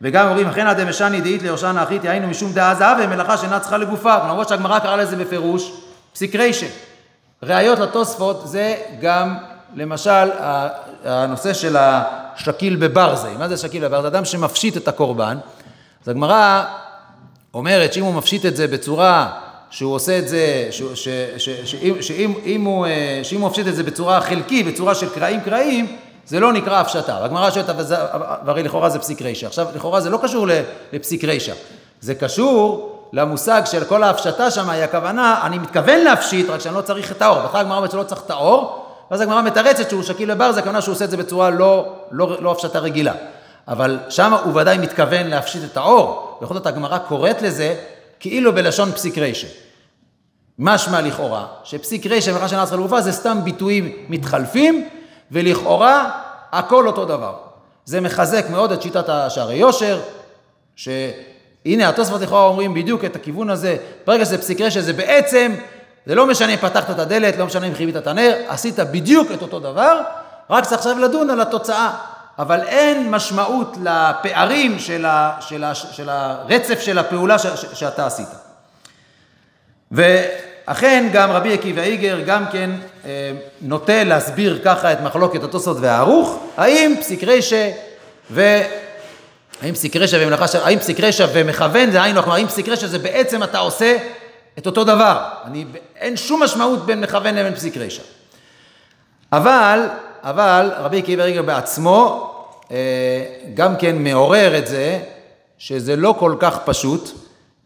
[0.00, 3.76] וגם אומרים, אכן עד משני דאית ליושענא אחית, היינו משום דעה זהב, ומלאכה שאינה צריכה
[3.76, 5.72] לגופה, למרות שהגמרא קראה לזה בפירוש
[6.12, 6.34] פסיק.
[7.42, 9.36] ראיות לתוספות זה גם
[9.74, 10.30] למשל,
[11.04, 13.28] הנושא של השקיל בברזי.
[13.38, 14.06] מה זה שקיל בברזי?
[14.06, 15.38] אדם שמפשיט את הקורבן.
[16.02, 16.64] אז הגמרא
[17.54, 19.30] אומרת שאם הוא מפשיט את זה בצורה
[19.70, 20.68] שהוא עושה את זה,
[22.00, 22.86] שאם הוא,
[23.22, 25.96] שאם הוא מפשיט את זה בצורה חלקי, בצורה של קרעים קרעים,
[26.26, 27.24] זה לא נקרא הפשטה.
[27.24, 27.70] הגמרא שואלת,
[28.44, 29.46] והרי לכאורה זה פסיק רישא.
[29.46, 30.46] עכשיו, לכאורה זה לא קשור
[30.92, 31.52] לפסיק רישא.
[32.00, 36.80] זה קשור למושג של כל ההפשטה שם, היא הכוונה, אני מתכוון להפשיט, רק שאני לא
[36.80, 37.40] צריך את האור.
[37.42, 40.82] בכלל הגמרא אומרת שלא צריך את האור, ואז הגמרא מתרצת שהוא שקיל לבר, זה הכוונה
[40.82, 43.12] שהוא עושה את זה בצורה לא, לא, לא הפשטה רגילה.
[43.68, 46.38] אבל שם הוא ודאי מתכוון להפשיט את האור.
[46.42, 47.74] בכל זאת הגמרא קוראת לזה
[48.20, 49.46] כאילו בלשון פסיק רישא.
[50.58, 54.88] משמע לכאורה, שפסיק רישא שאינה צריכה לגופה זה סתם ביטויים מתחלפים,
[55.34, 56.10] ולכאורה
[56.52, 57.34] הכל אותו דבר.
[57.84, 60.00] זה מחזק מאוד את שיטת השערי יושר,
[60.76, 63.76] שהנה התוספות לכאורה אומרים בדיוק את הכיוון הזה,
[64.06, 65.54] ברגע שזה פסיק רשע זה בעצם
[66.06, 69.28] זה לא משנה אם פתחת את הדלת, לא משנה אם חיבית את הנר, עשית בדיוק
[69.34, 70.00] את אותו דבר,
[70.50, 71.96] רק צריך עכשיו לדון על התוצאה.
[72.38, 78.06] אבל אין משמעות לפערים של, ה, של, ה, של הרצף של הפעולה ש, ש, שאתה
[78.06, 78.28] עשית.
[79.92, 82.70] ואכן גם רבי עקיבא איגר גם כן
[83.62, 87.70] נוטה להסביר ככה את מחלוקת התוספות והערוך, האם פסיק רשע
[88.30, 88.60] ו...
[89.62, 93.42] האם פסיק רשע ומלאכה, האם פסיק רשע ומכוון, זה היינו, האם פסיק רשע זה בעצם
[93.42, 93.96] אתה עושה
[94.58, 95.24] את אותו דבר.
[95.44, 95.64] אני,
[95.96, 98.02] אין שום משמעות בין מכוון לבין פסיק רשע.
[99.32, 99.80] אבל,
[100.22, 102.30] אבל רבי עקיבא רגע בעצמו
[102.70, 102.76] אה,
[103.54, 104.98] גם כן מעורר את זה
[105.58, 107.10] שזה לא כל כך פשוט,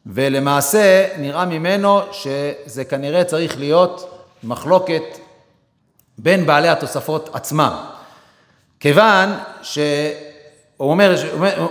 [0.07, 5.03] ולמעשה נראה ממנו שזה כנראה צריך להיות מחלוקת
[6.19, 7.73] בין בעלי התוספות עצמם.
[8.81, 9.79] כיוון ש...
[10.79, 11.15] הוא אומר,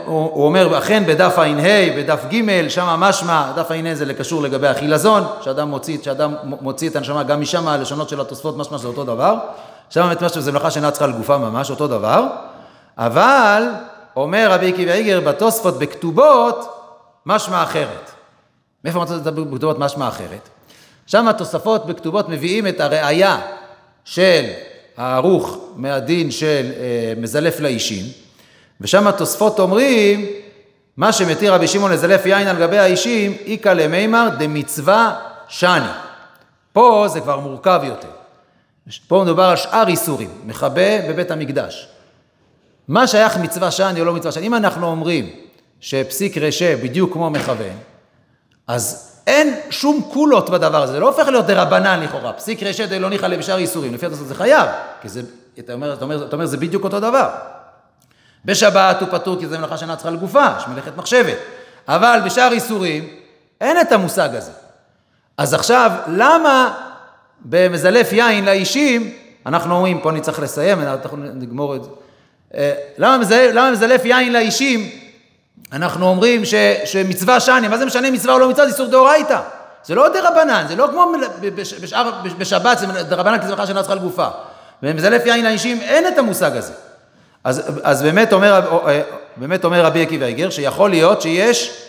[0.05, 5.23] הוא אומר, אכן בדף ע"ה, בדף ג', שם משמע, דף ע"ה זה קשור לגבי החילזון,
[5.41, 9.35] שאדם מוציא, שאדם מוציא את הנשמה, גם משם הלשונות של התוספות, משמע זה אותו דבר.
[9.89, 12.23] שם באמת משמע שזה מלאכה שאינה צריכה לגופה ממש, אותו דבר.
[12.97, 13.63] אבל,
[14.15, 16.73] אומר רבי עקיבא איגר, בתוספות בכתובות,
[17.25, 18.11] משמע אחרת.
[18.83, 20.49] מאיפה מצאת את בכתובות משמע אחרת?
[21.05, 23.37] שם התוספות בכתובות מביאים את הראייה
[24.07, 24.45] של
[24.97, 28.05] הערוך מהדין של אה, מזלף לאישים.
[28.81, 30.25] ושם התוספות אומרים,
[30.97, 35.87] מה שמתיר רבי שמעון לזלף יין על גבי האישים, איכא למימר דמצווה שני.
[36.73, 38.07] פה זה כבר מורכב יותר.
[39.07, 41.87] פה מדובר על שאר איסורים, מכבה בבית המקדש.
[42.87, 44.47] מה שייך מצווה שני או לא מצווה שני?
[44.47, 45.29] אם אנחנו אומרים
[45.79, 47.77] שפסיק רשע בדיוק כמו מכוון,
[48.67, 53.09] אז אין שום קולות בדבר הזה, זה לא הופך להיות דרבנן לכאורה, פסיק רשע דלא
[53.09, 54.69] ניחא לבשאר איסורים, לפי התוספות זה חייב,
[55.01, 55.21] כי זה,
[55.59, 57.29] אתה אומר, אתה אומר, אתה אומר, זה בדיוק אותו דבר.
[58.45, 61.37] בשבת הוא פטור כי זה מלאכה שאינה צריכה לגופה, יש מלאכת מחשבת.
[61.87, 63.09] אבל בשאר איסורים
[63.61, 64.51] אין את המושג הזה.
[65.37, 66.73] אז עכשיו, למה
[67.41, 69.13] במזלף יין לאישים,
[69.45, 71.89] אנחנו אומרים, פה אני צריך לסיים, אנחנו נגמור את זה.
[72.53, 73.17] אה, למה
[73.53, 74.89] למה מזלף יין לאישים,
[75.71, 76.53] אנחנו אומרים ש,
[76.85, 78.65] שמצווה שני, מה זה משנה מצווה או לא מצווה?
[78.65, 79.39] זה איסור דאורייתא.
[79.85, 81.11] זה לא דה רבנן, זה לא כמו
[81.55, 84.27] בשאר, בשבת, זה דה רבנן כי זה ברכה שאינה צריכה לגופה.
[84.81, 86.73] במזלף יין לאישים אין את המושג הזה.
[87.43, 89.01] אז, אז באמת, אומר, אה,
[89.37, 91.83] באמת אומר רבי עקיבא איגר, שיכול להיות שיש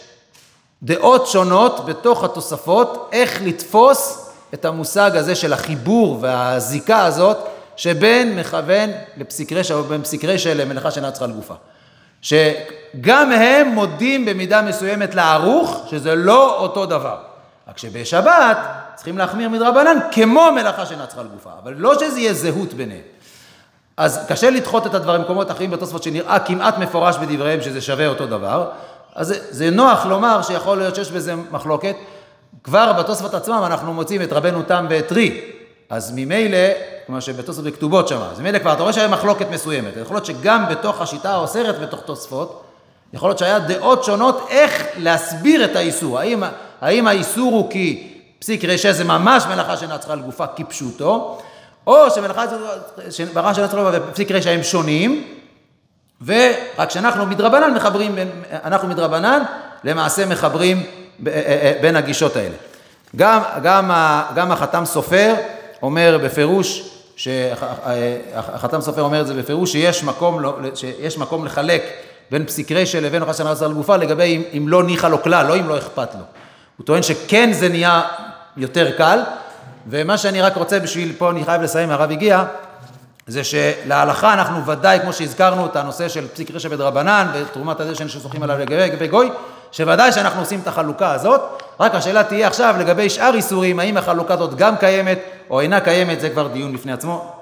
[0.83, 7.39] דעות שונות בתוך התוספות, איך לתפוס את המושג הזה של החיבור והזיקה הזאת
[7.77, 11.55] שבין מכוון לפסיק רשע או בין פסיק רשע למלאכה שאינה צריכה לגופה.
[12.23, 17.17] שגם הם מודים במידה מסוימת לערוך, שזה לא אותו דבר.
[17.69, 18.59] רק שבשבת
[18.95, 23.01] צריכים להחמיר מדרבנן כמו מלאכה שאינה צריכה לגופה, אבל לא שזה יהיה זהות ביניהם.
[23.97, 28.27] אז קשה לדחות את הדברים במקומות אחרים בתוספות שנראה כמעט מפורש בדבריהם שזה שווה אותו
[28.27, 28.71] דבר,
[29.15, 31.97] אז זה, זה נוח לומר שיכול להיות שיש בזה מחלוקת.
[32.65, 35.41] כבר בתוספות עצמם אנחנו מוצאים את רבנו תם ואת רי,
[35.91, 36.59] אז ממילא,
[37.07, 39.93] כמו שבתוספות בכתובות שם, אז ממילא כבר אתה רואה שהיה מחלוקת מסוימת.
[40.03, 42.63] יכול להיות שגם בתוך השיטה האוסרת בתוך תוספות,
[43.13, 46.19] יכול להיות שהיה דעות שונות איך להסביר את האיסור.
[46.19, 46.43] האם,
[46.81, 51.39] האם האיסור הוא כי פסיק רשע זה ממש מלאכה שאינה צריכה לגופה כפשוטו,
[51.87, 52.45] או שמלאכה
[53.11, 55.25] שאינה צריכה לגופה ופסיק רשע הם שונים,
[56.27, 58.15] ורק שאנחנו מדרבנן מחברים,
[58.65, 59.43] אנחנו מדרבנן
[59.85, 60.83] למעשה מחברים
[61.27, 62.55] אה, אה, אה, בין הגישות האלה.
[63.17, 63.91] גם, גם,
[64.35, 65.35] גם החתם סופר
[65.83, 66.91] אומר בפירוש,
[68.35, 70.43] החתם סופר אומר את זה בפירוש, שיש מקום,
[70.75, 71.83] שיש מקום לחלק
[72.31, 75.47] בין פסיק רשע לבין אוכל שנה על גופה לגבי אם, אם לא ניחא לו כלל,
[75.47, 76.21] לא אם לא אכפת לו.
[76.77, 78.03] הוא טוען שכן זה נהיה
[78.57, 79.21] יותר קל,
[79.87, 82.45] ומה שאני רק רוצה בשביל, פה אני חייב לסיים, הרב הגיע,
[83.27, 88.43] זה שלהלכה אנחנו ודאי, כמו שהזכרנו את הנושא של פסיק רשע ודרבנן ותרומת הדשן ששוחים
[88.43, 89.31] עליו לגבי גוי,
[89.73, 91.41] שוודאי שאנחנו עושים את החלוקה הזאת,
[91.81, 95.19] רק השאלה תהיה עכשיו לגבי שאר איסורים, האם החלוקה הזאת גם קיימת
[95.51, 97.38] או אינה קיימת, זה כבר דיון בפני עצמו.